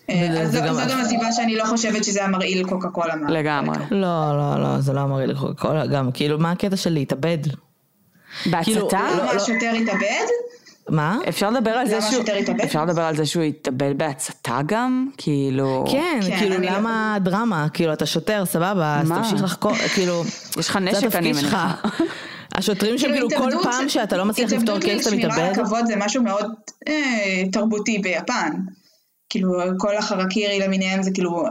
אה, 0.10 0.42
אז 0.42 0.52
זה 0.52 0.60
זו, 0.60 0.66
גם- 0.68 1.00
הסיבה 1.00 1.32
שאני 1.32 1.56
לא 1.56 1.66
חושבת 1.66 2.04
שזה 2.04 2.24
המרעיל 2.24 2.68
קוקה 2.68 2.90
קולה. 2.90 3.16
לגמרי. 3.30 3.78
לא, 3.92 4.38
לא, 4.38 4.62
לא, 4.64 4.80
זה 4.82 4.94
לא 4.94 5.02
אמר 5.02 5.18
לי 5.18 5.28
לקוקה 5.28 5.68
קולה, 5.68 5.86
גם, 5.88 6.12
כאילו, 6.12 6.40
מה 6.40 6.52
הקטע 6.52 6.76
של 6.76 6.90
להתאבד? 6.90 7.38
כאילו, 7.44 8.82
בהצתה? 8.82 9.00
לא, 9.18 9.22
למה 9.24 9.32
השוטר 9.32 9.72
התאבד? 9.82 10.26
מה? 10.90 11.18
אפשר 11.30 11.50
לדבר 11.50 11.72
על 11.72 11.88
זה 11.88 11.94
למה 11.96 12.02
שהוא... 12.02 12.14
השוטר 12.22 12.36
התאבד? 12.36 12.62
אפשר 12.62 12.86
לדבר 12.86 13.02
על 13.02 13.16
זה 13.16 13.26
שהוא 13.26 13.44
התאבד 13.44 13.98
בהצתה 13.98 14.60
גם? 14.66 15.08
כאילו... 15.18 15.86
כן, 15.92 16.20
כן, 16.28 16.40
כאילו, 16.40 16.58
לא- 16.58 16.70
למה 16.72 17.18
דרמה? 17.22 17.68
כאילו, 17.74 17.94
אתה 17.94 18.06
שוטר, 18.06 18.46
סבבה, 18.46 19.00
אז? 19.02 19.08
תמשיך 19.12 19.44
לחקור, 19.44 19.74
כאילו... 19.94 20.24
יש 20.60 20.70
לך 20.70 20.78
נשק, 20.78 21.16
אני. 21.16 21.32
מניחה. 21.34 21.72
השוטרים 22.56 22.98
שם 22.98 23.08
כאילו 23.08 23.30
כל 23.30 23.36
התאבדות 23.36 23.64
פעם 23.64 23.90
שאתה 23.90 24.18
לא 24.18 24.26
מצליח 24.26 24.52
לפתור 24.52 24.80
קייס 24.80 25.08
אתה 25.08 25.16
התאבדות 25.16 25.32
מתאבד? 25.32 25.50
לשמירה 25.50 25.64
על 25.64 25.66
כבוד 25.66 25.86
זה 25.86 25.94
משהו 25.98 26.24
מאוד 26.24 26.46
אה, 26.88 26.94
תרבותי 27.52 28.00
ביפן. 28.00 28.52
כאילו, 29.30 29.54
כל 29.78 29.98
החרקירי 29.98 30.60
למיניהם 30.60 31.04
זה 31.04 31.12
כאילו... 31.14 31.46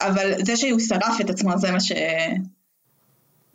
אבל 0.00 0.32
זה 0.44 0.56
שהוא 0.56 0.80
שרף 0.80 1.20
את 1.20 1.30
עצמו 1.30 1.58
זה 1.58 1.72
מה 1.72 1.80
ש... 1.80 1.92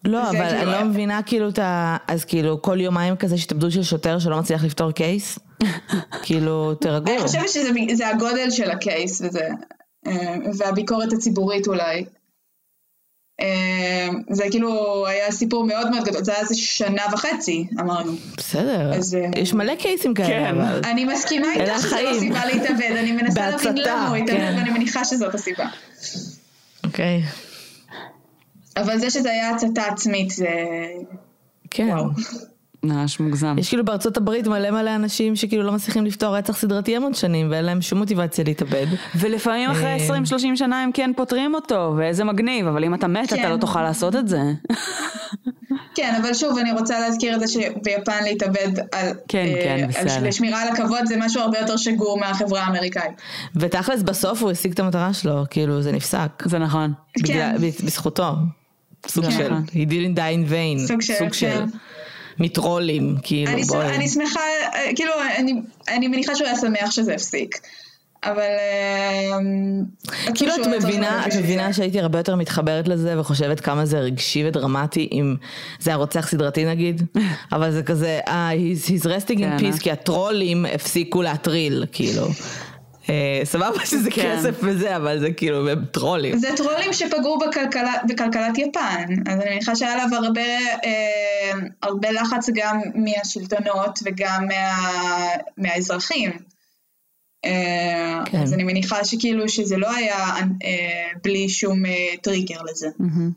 לא, 0.05 0.29
אבל 0.29 0.49
כאילו- 0.49 0.61
אני 0.61 0.65
לא 0.65 0.83
מבינה 0.83 1.21
כאילו 1.25 1.49
את 1.49 1.59
ה... 1.59 1.97
אז 2.07 2.25
כאילו 2.25 2.61
כל 2.61 2.81
יומיים 2.81 3.15
כזה 3.15 3.35
יש 3.35 3.45
התאבדות 3.45 3.71
של 3.71 3.83
שוטר 3.83 4.19
שלא 4.19 4.39
מצליח 4.39 4.63
לפתור 4.63 4.91
קייס? 4.91 5.39
כאילו, 6.23 6.75
תירגעו. 6.75 7.15
אני 7.15 7.21
חושבת 7.21 7.49
שזה 7.49 7.69
זה 7.93 8.07
הגודל 8.07 8.49
של 8.49 8.71
הקייס 8.71 9.21
וזה, 9.21 9.47
אה, 10.07 10.35
והביקורת 10.57 11.13
הציבורית 11.13 11.67
אולי. 11.67 12.05
אה, 13.41 14.07
זה 14.29 14.43
כאילו 14.51 15.07
היה 15.07 15.31
סיפור 15.31 15.65
מאוד 15.65 15.91
מאוד 15.91 16.03
גדול, 16.03 16.23
זה 16.23 16.31
היה 16.31 16.41
איזה 16.41 16.55
שנה 16.55 17.03
וחצי, 17.13 17.67
אמרנו. 17.79 18.11
בסדר, 18.37 18.93
אז, 18.93 19.15
אה, 19.15 19.41
יש 19.41 19.53
מלא 19.53 19.75
קייסים 19.75 20.13
כאלה, 20.13 20.27
כן. 20.27 20.45
אבל... 20.45 20.81
אני 20.83 21.05
מסכימה 21.05 21.47
איתך 21.53 21.81
שזו 21.81 21.95
לא. 22.01 22.19
סיבה 22.19 22.45
להתאבד, 22.45 22.95
אני 22.99 23.11
מנסה 23.11 23.49
להבין 23.49 23.77
למה 23.77 24.07
הוא 24.07 24.15
התאבד, 24.15 24.39
כן. 24.39 24.53
ואני 24.57 24.69
מניחה 24.69 25.05
שזאת 25.05 25.35
הסיבה. 25.35 25.65
אוקיי. 26.83 27.21
אבל 28.77 28.99
זה 28.99 29.09
שזה 29.09 29.31
היה 29.31 29.49
הצתה 29.49 29.83
עצמית, 29.83 30.29
זה... 30.29 30.47
כן. 31.71 31.87
וואו. 31.89 32.05
ממש 32.83 33.19
מוגזם. 33.19 33.55
יש 33.59 33.69
כאילו 33.69 33.85
בארצות 33.85 34.17
הברית 34.17 34.47
מלא 34.47 34.71
מלא 34.71 34.95
אנשים 34.95 35.35
שכאילו 35.35 35.63
לא 35.63 35.71
מצליחים 35.71 36.05
לפתור 36.05 36.37
רצח 36.37 36.57
סדרתי 36.57 36.95
המון 36.95 37.13
שנים 37.13 37.47
ואין 37.51 37.65
להם 37.65 37.81
שום 37.81 37.99
מוטיבציה 37.99 38.43
להתאבד. 38.43 38.85
ולפעמים 39.15 39.69
אחרי 39.69 39.97
אה, 40.09 40.17
20-30 40.53 40.55
שנה 40.55 40.83
הם 40.83 40.91
כן 40.91 41.11
פותרים 41.15 41.55
אותו, 41.55 41.93
ואיזה 41.97 42.23
מגניב, 42.23 42.67
אבל 42.67 42.83
אם 42.83 42.93
אתה 42.93 43.07
מת 43.07 43.27
אתה 43.27 43.35
כן. 43.35 43.51
לא 43.51 43.57
תוכל 43.57 43.81
לעשות 43.81 44.15
את 44.15 44.27
זה. 44.27 44.41
כן, 45.95 46.15
אבל 46.21 46.33
שוב, 46.33 46.57
אני 46.57 46.71
רוצה 46.71 46.99
להזכיר 46.99 47.35
את 47.35 47.39
זה 47.39 47.47
שביפן 47.47 48.23
להתאבד 48.23 48.79
על... 48.91 49.13
כן, 49.27 49.45
אה, 49.47 49.61
כן, 49.63 49.83
על 49.83 49.87
בסדר. 49.87 50.27
לשמירה 50.27 50.61
על 50.61 50.67
הכבוד 50.67 51.05
זה 51.05 51.15
משהו 51.17 51.41
הרבה 51.41 51.59
יותר 51.59 51.77
שגור 51.77 52.19
מהחברה 52.19 52.61
האמריקאית. 52.61 53.11
ותכלס 53.55 54.01
בסוף 54.01 54.41
הוא 54.41 54.51
השיג 54.51 54.71
את 54.71 54.79
המטרה 54.79 55.13
שלו, 55.13 55.43
כאילו 55.49 55.81
זה 55.81 55.91
נפסק. 55.91 56.43
זה 56.45 56.59
נכון. 56.59 56.93
בגלל, 57.17 57.57
ב- 57.57 57.85
בזכותו. 57.85 58.31
סוג 59.07 59.25
כן. 59.25 59.31
של, 59.31 59.51
he 59.67 59.89
didn't 59.89 60.17
die 60.17 60.47
in 60.47 60.51
vain. 60.51 60.87
סוג 60.87 61.01
של, 61.01 61.13
סוג 61.13 61.33
של, 61.33 61.47
כן. 61.47 61.77
מטרולים, 62.39 63.15
כאילו 63.23 63.51
אני, 63.51 63.63
בואי. 63.63 63.95
אני 63.95 64.07
שמחה, 64.07 64.39
אה, 64.73 64.91
כאילו, 64.95 65.11
אני, 65.37 65.53
אני 65.87 66.07
מניחה 66.07 66.35
שהוא 66.35 66.47
היה 66.47 66.57
שמח 66.57 66.91
שזה 66.91 67.13
הפסיק. 67.13 67.59
אבל... 68.23 68.41
אה, 68.41 69.37
כאילו 70.35 70.51
את 70.55 70.67
מבינה, 70.83 71.27
את 71.27 71.35
מבינה. 71.35 71.73
שהייתי 71.73 71.99
הרבה 71.99 72.19
יותר 72.19 72.35
מתחברת 72.35 72.87
לזה 72.87 73.19
וחושבת 73.19 73.59
כמה 73.59 73.85
זה 73.85 73.99
רגשי 73.99 74.47
ודרמטי 74.47 75.09
אם 75.11 75.35
זה 75.79 75.89
היה 75.89 75.97
רוצח 75.97 76.27
סדרתי 76.27 76.65
נגיד, 76.65 77.01
אבל 77.51 77.71
זה 77.71 77.83
כזה, 77.83 78.19
אה, 78.27 78.49
he's, 78.51 78.87
he's 78.87 79.05
resting 79.05 79.37
כן, 79.37 79.57
in 79.57 79.63
אה? 79.63 79.71
peace 79.71 79.79
כי 79.79 79.91
הטרולים 79.91 80.65
הפסיקו 80.65 81.21
להטריל, 81.21 81.85
כאילו. 81.91 82.27
אה, 83.09 83.41
סבבה 83.43 83.85
שזה 83.91 84.11
כן. 84.11 84.35
כסף 84.37 84.55
וזה, 84.63 84.95
אבל 84.95 85.19
זה 85.19 85.31
כאילו, 85.31 85.69
הם 85.69 85.85
טרולים. 85.85 86.37
זה 86.37 86.49
טרולים 86.57 86.93
שפגעו 86.93 87.39
בכלכלה, 87.39 87.93
בכלכלת 88.07 88.57
יפן, 88.57 89.05
אז 89.27 89.41
אני 89.41 89.49
מניחה 89.49 89.75
שהיה 89.75 89.93
עליו 89.93 90.17
הרבה, 90.17 90.41
אה, 90.85 91.51
הרבה 91.83 92.11
לחץ 92.11 92.49
גם 92.53 92.81
מהשלטונות 92.95 93.99
וגם 94.05 94.47
מה, 94.47 94.77
מהאזרחים. 95.57 96.31
אה, 97.45 98.21
כן. 98.25 98.41
אז 98.41 98.53
אני 98.53 98.63
מניחה 98.63 99.05
שכאילו 99.05 99.49
שזה 99.49 99.77
לא 99.77 99.91
היה 99.95 100.35
אה, 100.63 101.07
בלי 101.23 101.49
שום 101.49 101.85
אה, 101.85 101.91
טריגר 102.21 102.61
לזה. 102.71 102.87
מהמם. 102.99 103.31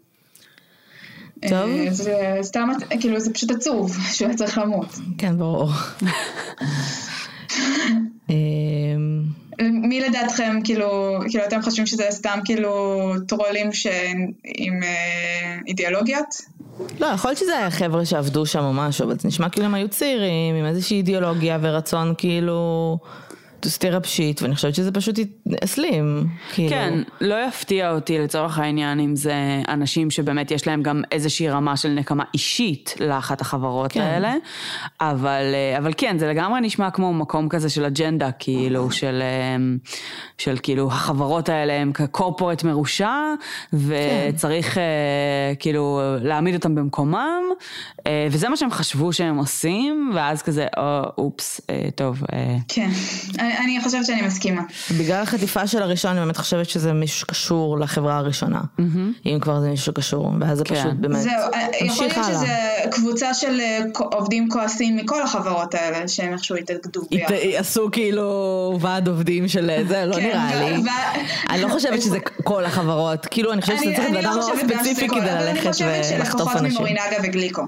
טוב. 1.48 1.70
זה 1.90 2.38
סתם, 2.42 2.68
כאילו 3.00 3.20
זה 3.20 3.32
פשוט 3.32 3.50
עצוב 3.50 3.96
שהוא 4.14 4.28
היה 4.28 4.36
צריך 4.36 4.58
למות. 4.58 4.98
כן, 5.18 5.38
ברור. 5.38 5.70
מי 9.70 10.00
לדעתכם, 10.00 10.58
כאילו, 10.64 11.18
כאילו 11.30 11.44
אתם 11.44 11.62
חושבים 11.62 11.86
שזה 11.86 12.06
סתם 12.10 12.38
כאילו 12.44 13.12
טרולים 13.28 13.72
ש... 13.72 13.86
עם 14.44 14.82
אה, 14.82 15.58
אידיאולוגיות? 15.66 16.42
לא, 17.00 17.06
יכול 17.06 17.28
להיות 17.30 17.38
שזה 17.38 17.58
היה 17.58 17.70
חבר'ה 17.70 18.04
שעבדו 18.04 18.46
שם 18.46 18.64
או 18.64 18.72
משהו, 18.72 19.04
אבל 19.04 19.18
זה 19.18 19.28
נשמע 19.28 19.48
כאילו 19.48 19.66
הם 19.66 19.74
היו 19.74 19.88
צעירים, 19.88 20.54
עם 20.54 20.64
איזושהי 20.64 20.96
אידיאולוגיה 20.96 21.58
ורצון 21.60 22.14
כאילו 22.18 22.98
shit, 23.66 24.42
ואני 24.42 24.54
חושבת 24.54 24.74
שזה 24.74 24.92
פשוט 24.92 25.18
הסלים. 25.62 26.26
כאילו. 26.52 26.70
כן, 26.70 27.02
לא 27.20 27.46
יפתיע 27.48 27.92
אותי 27.92 28.18
לצורך 28.18 28.58
העניין 28.58 29.00
אם 29.00 29.16
זה 29.16 29.34
אנשים 29.68 30.10
שבאמת 30.10 30.50
יש 30.50 30.66
להם 30.66 30.82
גם 30.82 31.02
איזושהי 31.12 31.48
רמה 31.48 31.76
של 31.76 31.88
נקמה 31.88 32.24
אישית 32.34 32.94
לאחת 33.00 33.40
החברות 33.40 33.92
כן. 33.92 34.00
האלה, 34.00 34.34
אבל, 35.00 35.54
אה, 35.54 35.78
אבל 35.78 35.92
כן, 35.96 36.18
זה 36.18 36.28
לגמרי 36.28 36.60
נשמע 36.60 36.90
כמו 36.90 37.12
מקום 37.12 37.48
כזה 37.48 37.70
של 37.70 37.84
אג'נדה, 37.84 38.32
כאילו, 38.32 38.90
של, 38.90 39.22
אה, 39.22 39.56
של 40.38 40.56
כאילו 40.62 40.86
החברות 40.86 41.48
האלה 41.48 41.72
הם 41.72 41.92
כקורפורט 41.92 42.64
מרושע, 42.64 43.14
וצריך 43.72 44.78
אה, 44.78 44.82
כאילו 45.58 46.00
להעמיד 46.20 46.54
אותם 46.54 46.74
במקומם, 46.74 47.42
אה, 48.06 48.26
וזה 48.30 48.48
מה 48.48 48.56
שהם 48.56 48.70
חשבו 48.70 49.12
שהם 49.12 49.36
עושים, 49.36 50.12
ואז 50.14 50.42
כזה, 50.42 50.66
או, 50.76 51.02
אופס, 51.18 51.60
טוב. 51.94 52.22
כן, 52.68 52.90
אני, 53.58 53.76
אני 53.76 53.84
חושבת 53.84 54.06
שאני 54.06 54.22
מסכימה. 54.22 54.62
בגלל 54.98 55.22
החטיפה 55.22 55.66
של 55.66 55.82
הראשון, 55.82 56.10
אני 56.10 56.20
באמת 56.20 56.36
חושבת 56.36 56.68
שזה 56.68 56.92
מישהו 56.92 57.20
שקשור 57.20 57.78
לחברה 57.78 58.16
הראשונה. 58.16 58.60
אם 59.26 59.38
כבר 59.40 59.60
זה 59.60 59.68
מישהו 59.68 59.86
שקשור, 59.86 60.30
ואז 60.40 60.58
זה 60.58 60.64
כן. 60.64 60.74
פשוט 60.74 60.92
באמת, 60.92 61.20
זהו, 61.22 61.32
אה, 61.54 61.68
יכול 61.80 62.06
להיות. 62.06 62.26
שזה 62.26 62.56
קבוצה 62.90 63.34
של 63.34 63.60
אה, 63.60 63.78
עובדים 63.94 64.48
כועסים 64.48 64.96
מכל 64.96 65.22
החברות 65.22 65.74
האלה, 65.74 66.08
שהם 66.08 66.32
איכשהו 66.32 66.56
התאגדו 66.56 67.00
ביחד. 67.10 67.34
עשו 67.56 67.88
כאילו 67.92 68.78
ועד 68.80 69.08
עובדים 69.08 69.48
של 69.48 69.70
זה, 69.88 70.04
לא 70.04 70.16
כן, 70.16 70.22
נראה 70.22 70.70
לי. 70.70 70.82
אני 71.50 71.62
לא 71.62 71.68
חושבת 71.68 72.02
שזה 72.02 72.18
כל 72.44 72.64
החברות, 72.64 73.26
כאילו 73.26 73.52
אני 73.52 73.60
חושבת 73.60 73.78
שזה 73.78 73.86
אני 73.86 73.96
צריך 73.96 74.06
אני 74.08 74.14
להיות 74.14 74.26
אדם 74.26 74.38
מאוד 74.38 74.52
חושבת 74.52 74.70
ספציפי 74.72 75.08
כדי 75.08 75.20
אני 75.20 75.44
ללכת 75.44 75.66
חושבת 75.68 75.88
ולחטוף 76.14 76.38
שלפחות 76.38 76.56
אנשים. 76.56 76.76
ממורינגה 76.78 77.16
וגליקו. 77.22 77.62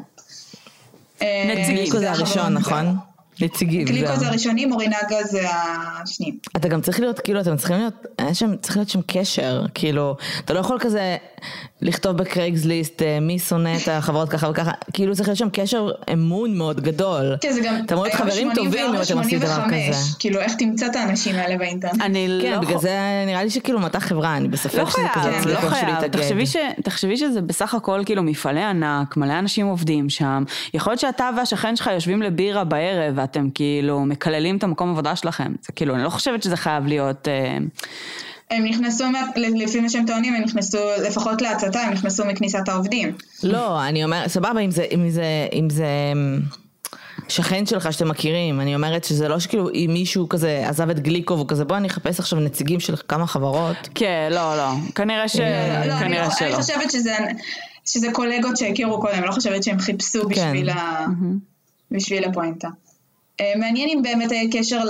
אה, 1.22 1.54
נציגים. 1.54 1.76
גליקו 1.76 1.98
זה 1.98 2.10
החברות, 2.10 2.28
הראשון. 2.28 2.54
נכון? 2.54 2.96
נציגים. 3.40 3.84
גליקו. 3.84 4.16
זה 4.16 4.26
הראשונים, 4.26 4.68
מורינגה 4.68 5.24
זה 5.24 5.42
השניים. 5.50 6.38
אתה 6.56 6.68
גם 6.68 6.80
צריך 6.80 7.00
להיות, 7.00 7.20
כאילו, 7.20 7.40
אתם 7.40 7.56
צריכים 7.56 7.76
להיות, 7.76 7.94
שם, 8.32 8.56
צריך 8.56 8.76
להיות 8.76 8.88
שם 8.88 9.00
קשר, 9.06 9.62
כאילו, 9.74 10.16
אתה 10.44 10.54
לא 10.54 10.58
יכול 10.58 10.78
כזה 10.80 11.16
לכתוב 11.82 12.16
בקרייגסליסט 12.16 13.02
אה, 13.02 13.20
מי 13.20 13.38
שונא 13.38 13.76
את 13.82 13.88
החברות 13.88 14.28
ככה 14.28 14.50
וככה, 14.50 14.70
כאילו 14.92 15.14
צריך 15.14 15.28
להיות 15.28 15.38
שם 15.38 15.48
קשר 15.52 15.90
אמון 16.12 16.58
מאוד 16.58 16.80
גדול. 16.80 17.36
כן, 17.40 17.52
זה 17.52 17.60
גם... 17.60 17.76
אתם 17.86 17.94
אמורים 17.94 18.12
חברים 18.12 18.50
84, 18.52 18.54
טובים 18.54 18.86
אם 18.86 19.02
אתם 19.02 19.18
עושים 19.18 19.38
דבר 19.38 19.54
85, 19.54 19.88
כזה. 19.88 20.18
כאילו, 20.18 20.40
איך 20.40 20.54
תמצא 20.54 20.86
את 20.86 20.96
האנשים 20.96 21.34
האלה 21.34 21.58
באינטרנט? 21.58 22.02
אני 22.02 22.28
לא... 22.28 22.42
כן, 22.42 22.60
בגלל 22.60 22.78
זה 22.78 23.24
נראה 23.26 23.44
לי 23.44 23.50
שכאילו 23.50 23.80
מטה 23.80 24.00
חברה, 24.00 24.36
אני 24.36 24.48
בספק 24.48 24.78
לא 24.78 24.90
שזה 24.90 24.98
כזה 25.14 25.30
לא 25.30 25.36
יצליח 25.36 25.64
איכשהו 25.64 25.70
חייב. 25.70 25.88
להתאגד. 25.88 26.12
תחשבי, 26.82 27.16
שזה 27.16 27.42
בסך 27.42 27.74
הכל 27.74 28.02
כאילו 28.06 28.22
מפעלי 28.22 28.62
ענק, 28.62 29.16
מלא 29.16 29.38
אנשים 29.38 29.66
עובדים 29.66 30.10
שם. 30.10 30.44
יכול 30.74 30.90
להיות 30.90 31.00
שאתה 31.00 31.30
והשכן 31.36 31.76
שלך 31.76 31.90
יושבים 31.94 32.22
לבירה 32.22 32.64
בערב 32.64 33.12
ואתם 33.16 33.48
כאילו 33.54 34.00
מקללים 34.00 34.56
את 34.56 34.64
המקום 34.64 34.90
עבודה 34.90 35.16
שלכם. 35.16 35.52
זה 35.62 35.72
כאילו, 35.72 35.94
אני 35.94 36.02
לא 36.04 36.08
חושבת 36.08 36.42
שזה 36.42 36.56
חייב 36.56 36.86
להיות... 36.86 37.28
אה, 38.54 38.58
הם 38.58 38.64
נכנסו, 38.64 39.04
לפי 39.36 39.80
מה 39.80 39.88
שהם 39.88 40.06
טוענים, 40.06 40.34
הם 40.34 40.42
נכנסו, 40.42 40.78
לפחות 41.06 41.42
להצתה, 41.42 41.80
הם 41.80 41.92
נכנסו 41.92 42.24
מכניסת 42.24 42.68
העובדים. 42.68 43.12
לא, 43.42 43.86
אני 43.86 44.04
אומרת, 44.04 44.30
סבבה, 44.30 44.60
אם 44.60 44.70
זה, 44.70 44.86
אם 44.92 45.10
זה, 45.10 45.24
אם 45.52 45.70
זה 45.70 45.86
אמ, 46.12 46.40
שכן 47.28 47.66
שלך 47.66 47.92
שאתם 47.92 48.08
מכירים, 48.08 48.60
אני 48.60 48.74
אומרת 48.74 49.04
שזה 49.04 49.28
לא 49.28 49.38
שכאילו 49.38 49.70
אם 49.70 49.90
מישהו 49.92 50.28
כזה 50.28 50.64
עזב 50.68 50.90
את 50.90 51.00
גליקו 51.00 51.34
והוא 51.34 51.48
כזה 51.48 51.64
בוא 51.64 51.76
אני 51.76 51.88
אחפש 51.88 52.20
עכשיו 52.20 52.40
נציגים 52.40 52.80
של 52.80 52.94
כמה 53.08 53.26
חברות. 53.26 53.76
כן, 53.94 54.28
לא, 54.30 54.56
לא. 54.56 54.70
כנראה 54.94 55.28
ש... 55.28 55.36
לא, 55.36 55.44
אני, 55.44 55.88
לא, 55.88 55.98
כנראה 55.98 56.24
אני 56.24 56.34
שלא. 56.38 56.56
חושבת 56.56 56.90
שזה, 56.90 57.16
שזה 57.84 58.08
קולגות 58.12 58.56
שהכירו 58.56 59.00
קודם, 59.00 59.14
אני 59.14 59.26
לא 59.26 59.32
חושבת 59.32 59.62
שהם 59.62 59.78
חיפשו 59.78 60.28
בשביל, 60.28 60.70
ה, 60.70 61.06
בשביל 61.90 62.24
הפואנטה. 62.24 62.68
אה, 63.40 63.52
מעניין 63.56 63.88
אם 63.88 64.02
באמת 64.02 64.32
היה 64.32 64.44
קשר 64.52 64.82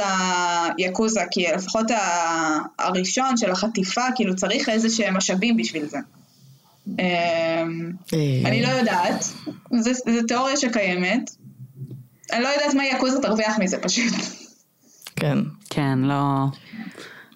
ליאקוזה, 0.78 1.20
כי 1.30 1.46
לפחות 1.54 1.86
הראשון 2.78 3.36
של 3.36 3.50
החטיפה, 3.50 4.02
כאילו 4.14 4.36
צריך 4.36 4.68
איזה 4.68 4.90
שהם 4.90 5.16
משאבים 5.16 5.56
בשביל 5.56 5.86
זה. 5.86 5.98
אה, 7.00 7.62
אני 8.44 8.62
לא 8.62 8.68
יודעת, 8.68 9.24
זו 9.80 10.22
תיאוריה 10.28 10.56
שקיימת. 10.56 11.30
אני 12.32 12.42
לא 12.42 12.48
יודעת 12.48 12.74
מה 12.74 12.86
יאקוזה 12.86 13.18
תרוויח 13.22 13.58
מזה 13.58 13.78
פשוט. 13.78 14.14
כן, 15.16 15.38
כן, 15.70 15.98
לא... 15.98 16.46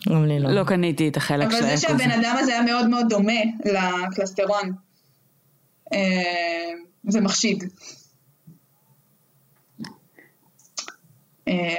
גם 0.08 0.24
לי 0.24 0.40
לא. 0.40 0.50
לא 0.50 0.64
קניתי 0.64 1.08
את 1.08 1.16
החלק 1.16 1.50
של 1.50 1.56
אבל 1.56 1.66
זה 1.66 1.76
שהבן 1.76 2.10
אדם 2.10 2.36
הזה 2.38 2.52
היה 2.52 2.62
מאוד 2.62 2.88
מאוד 2.88 3.06
דומה 3.08 3.40
לקלסטרון, 3.64 4.72
אה, 5.92 6.70
זה 7.08 7.20
מחשיד. 7.20 7.64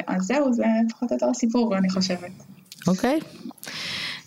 אז 0.08 0.24
זהו, 0.24 0.54
זה 0.54 0.64
פחות 0.92 1.12
או 1.12 1.16
יותר 1.16 1.30
הסיפור, 1.30 1.78
אני 1.78 1.90
חושבת. 1.90 2.32
אוקיי. 2.88 3.20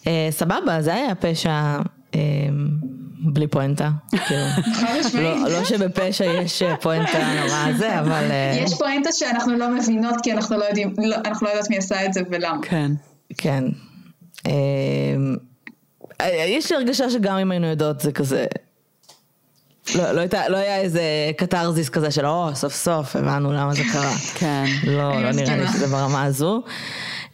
אה, 0.06 0.28
סבבה, 0.30 0.82
זה 0.82 0.94
היה 0.94 1.14
פשע 1.14 1.78
אה, 2.14 2.20
בלי 3.24 3.46
פואנטה. 3.46 3.90
כאילו. 4.10 4.40
לא 5.22 5.48
לא 5.48 5.64
שבפשע 5.64 6.24
יש 6.24 6.62
אה, 6.62 6.76
פואנטה 6.76 7.18
נורא 7.40 7.72
זה, 7.78 8.00
אבל... 8.00 8.30
אה, 8.30 8.54
יש 8.56 8.74
פואנטה 8.74 9.12
שאנחנו 9.12 9.56
לא 9.56 9.70
מבינות 9.70 10.14
כי 10.22 10.32
אנחנו 10.32 10.56
לא 10.56 10.64
יודעים, 10.64 10.94
לא, 10.98 11.16
אנחנו 11.24 11.46
לא 11.46 11.50
יודעות 11.50 11.70
מי 11.70 11.76
עשה 11.76 12.06
את 12.06 12.12
זה 12.12 12.20
ולמה. 12.30 12.62
כן. 12.62 12.92
כן. 13.38 13.64
אה, 14.46 14.52
יש 16.46 16.72
לי 16.72 16.76
הרגשה 16.78 17.10
שגם 17.10 17.36
אם 17.38 17.50
היינו 17.50 17.66
יודעות 17.66 18.00
זה 18.00 18.12
כזה... 18.12 18.46
לא, 19.94 20.12
לא, 20.12 20.20
הייתה, 20.20 20.48
לא 20.48 20.56
היה 20.56 20.76
איזה 20.76 21.02
קתרזיס 21.36 21.88
כזה 21.88 22.10
של 22.10 22.26
או 22.26 22.50
סוף 22.56 22.74
סוף 22.74 23.16
הבנו 23.16 23.52
למה 23.52 23.74
זה 23.74 23.82
קרה. 23.92 24.12
כן. 24.34 24.64
לא, 24.86 25.14
אני 25.14 25.22
לא 25.22 25.30
נראה 25.32 25.56
לי. 25.56 25.68
שזה 25.68 25.86
ברמה 25.86 26.24
הזו. 26.24 26.62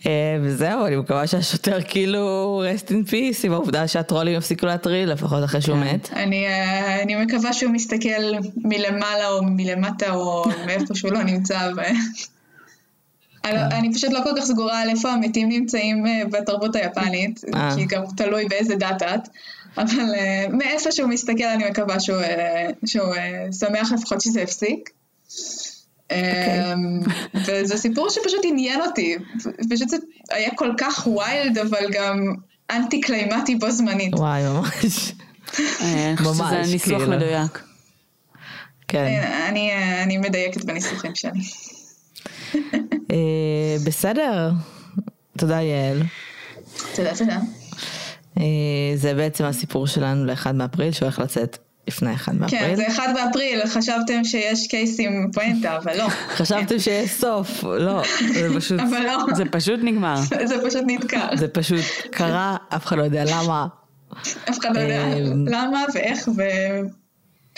אה, 0.07 0.13
וזהו, 0.43 0.87
אני 0.87 0.97
מקווה 0.97 1.27
שהשוטר 1.27 1.79
כאילו 1.89 2.63
rest 2.75 2.89
in 2.89 3.11
peace 3.11 3.41
עם 3.45 3.53
העובדה 3.53 3.89
שהטרולים 3.89 4.35
יפסיקו 4.35 4.67
להטריל 4.67 5.13
לפחות 5.13 5.45
אחרי 5.45 5.61
שהוא 5.61 5.77
כן. 5.77 5.95
מת. 5.95 6.09
אני, 6.13 6.47
אה, 6.47 7.03
אני 7.03 7.25
מקווה 7.25 7.53
שהוא 7.53 7.73
מסתכל 7.73 8.23
מלמעלה 8.57 9.29
או 9.29 9.43
מלמטה 9.45 10.11
או 10.11 10.45
מאיפה 10.67 10.95
שהוא 10.95 11.13
לא 11.13 11.23
נמצא. 11.23 11.71
ו... 11.77 11.81
אני- 13.45 13.79
אני 13.79 13.95
פשוט 13.95 14.13
לא 14.13 14.21
כל 14.25 14.31
כך 14.37 14.45
סגורה 14.45 14.81
על 14.81 14.89
איפה 14.91 15.11
המתים 15.13 15.49
נמצאים 15.49 16.07
אה, 16.07 16.23
בתרבות 16.33 16.77
היפנית. 16.77 17.41
כי 17.77 17.85
גם 17.85 18.03
תלוי 18.17 18.45
באיזה 18.45 18.75
דת 18.77 19.03
את, 19.03 19.29
אבל 19.79 20.15
אה, 20.15 20.47
מאיפה 20.51 20.93
שהוא 20.93 21.09
מסתכל 21.09 21.45
אני 21.45 21.71
מקווה 21.71 22.01
שהוא, 22.01 22.21
אה, 22.21 22.69
שהוא 22.87 23.15
אה, 23.15 23.53
שמח 23.53 23.93
לפחות 23.93 24.21
שזה 24.21 24.43
הפסיק. 24.43 24.91
אה, 26.11 26.75
וזה 27.47 27.77
סיפור 27.77 28.11
שפשוט 28.11 28.41
עניין 28.45 28.81
אותי, 28.81 29.17
פשוט 29.71 29.89
זה 29.89 29.97
היה 30.31 30.51
כל 30.55 30.73
כך 30.79 31.07
wild 31.07 31.59
אבל 31.59 31.87
גם 31.93 32.35
anti 32.71 33.01
climactic 33.01 33.55
בו 33.55 33.71
זמנית. 33.71 34.15
וואי, 34.15 34.43
ממש. 34.43 35.13
אני 35.81 36.17
חושבת 36.17 36.35
שזה 36.35 36.73
ניסוח 36.73 36.99
כאילו. 36.99 37.17
מדויק. 37.17 37.63
כן. 38.89 39.23
אני, 39.49 39.71
אני 40.03 40.19
מדייקת 40.19 40.65
בניסוחים 40.65 41.15
שלי. 41.15 41.41
בסדר. 43.87 44.51
תודה 45.39 45.63
יעל. 45.63 46.03
תודה, 46.95 47.17
תודה. 47.17 47.39
אה, 48.39 48.45
זה 48.95 49.15
בעצם 49.15 49.45
הסיפור 49.45 49.87
שלנו 49.87 50.25
לאחד 50.25 50.59
באפריל 50.59 50.93
שהולך 50.93 51.19
לצאת 51.19 51.59
לפני 51.89 52.15
אחד 52.15 52.33
כן, 52.33 52.39
באפריל. 52.39 52.77
זה 52.77 52.87
אחד 52.89 53.09
באפריל, 53.15 53.67
חשבתם 53.67 54.25
שיש 54.25 54.67
case 54.67 55.01
עם 55.01 55.31
פואנטה, 55.35 55.77
אבל 55.77 55.99
לא. 55.99 56.09
חשבתם 56.39 56.79
שיש 56.79 57.11
סוף, 57.11 57.65
לא, 57.65 58.03
זה 58.35 58.49
פשוט, 58.57 58.81
אבל 58.81 59.03
לא, 59.07 59.17
זה 59.35 59.45
פשוט 59.45 59.81
נגמר. 59.83 60.17
זה 60.51 60.55
פשוט 60.67 60.83
נתקע. 60.87 61.37
זה 61.37 61.49
פשוט 61.49 61.85
קרה, 62.11 62.57
אף 62.69 62.87
אחד 62.87 62.97
לא 62.99 63.03
יודע 63.03 63.25
למה. 63.27 63.67
אף 64.51 64.59
אחד 64.59 64.77
לא 64.77 64.81
יודע 64.81 65.03
אמ, 65.07 65.49
למה 65.49 65.85
ואיך 65.95 66.29
ו... 66.37 66.43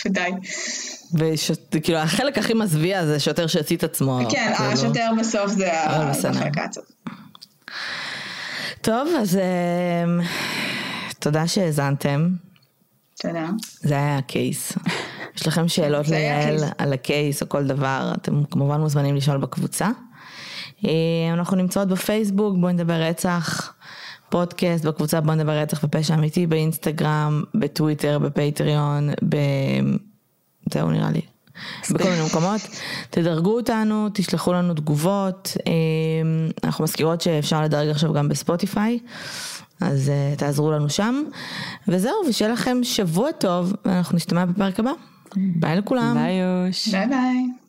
ודי. 0.07 0.31
וכאילו 1.73 1.99
החלק 1.99 2.39
הכי 2.39 2.55
מזוויע 2.55 3.07
זה 3.07 3.21
שוטר 3.21 3.47
שהצית 3.47 3.85
את 3.85 3.91
עצמו. 3.91 4.21
כן, 4.31 4.53
כאילו. 4.57 4.71
השוטר 4.73 5.11
בסוף 5.19 5.47
זה 5.51 5.85
אבל 5.85 5.95
ה- 5.95 6.13
זה 6.13 6.29
בסדר. 6.29 6.39
החלק 6.41 6.59
העצוב. 6.59 6.85
טוב, 8.81 9.09
אז 9.21 9.37
אמ, 9.37 10.21
תודה 11.21 11.47
שהאזנתם. 11.47 12.29
תודה. 13.21 13.47
זה 13.81 13.95
היה 13.95 14.19
הקייס. 14.19 14.73
יש 15.37 15.47
לכם 15.47 15.69
שאלות 15.69 16.09
ליעל. 16.09 16.65
על 16.79 16.93
הקייס 16.93 17.43
או 17.43 17.49
כל 17.49 17.67
דבר, 17.67 18.13
אתם 18.17 18.45
כמובן 18.45 18.81
מוזמנים 18.81 19.17
לשאול 19.17 19.39
בקבוצה. 19.39 19.91
אה, 20.85 20.91
אנחנו 21.33 21.57
נמצאות 21.57 21.89
בפייסבוק, 21.89 22.57
בואי 22.61 22.73
נדבר 22.73 23.03
רצח, 23.03 23.73
פודקאסט 24.29 24.85
בקבוצה 24.85 25.21
בואי 25.21 25.37
נדבר 25.37 25.53
רצח 25.53 25.85
ופשע 25.85 26.15
אמיתי, 26.15 26.47
באינסטגרם, 26.47 27.43
בטוויטר, 27.55 28.19
בפטריון, 28.19 29.11
ב... 29.29 29.37
זהו 30.73 30.91
נראה 30.91 31.11
לי. 31.11 31.21
בכל 31.91 32.09
מיני 32.09 32.27
מקומות, 32.27 32.61
תדרגו 33.11 33.57
אותנו, 33.57 34.09
תשלחו 34.15 34.53
לנו 34.53 34.75
תגובות, 34.75 35.57
אה, 35.67 35.73
אנחנו 36.65 36.85
מזכירות 36.85 37.21
שאפשר 37.21 37.63
לדרג 37.63 37.89
עכשיו 37.89 38.13
גם 38.13 38.29
בספוטיפיי, 38.29 38.99
אז 39.81 40.09
אה, 40.09 40.35
תעזרו 40.37 40.71
לנו 40.71 40.91
שם, 40.91 41.23
וזהו, 41.89 42.15
ושיהיה 42.29 42.53
לכם 42.53 42.79
שבוע 42.83 43.33
טוב, 43.33 43.75
ואנחנו 43.85 44.17
נשתמע 44.17 44.45
בפרק 44.45 44.81
הבא. 44.81 44.93
ביי 45.37 45.77
לכולם. 45.77 46.15
ביי 46.15 46.33
יוש. 46.33 46.89
ביי 46.89 47.07
ביי. 47.07 47.60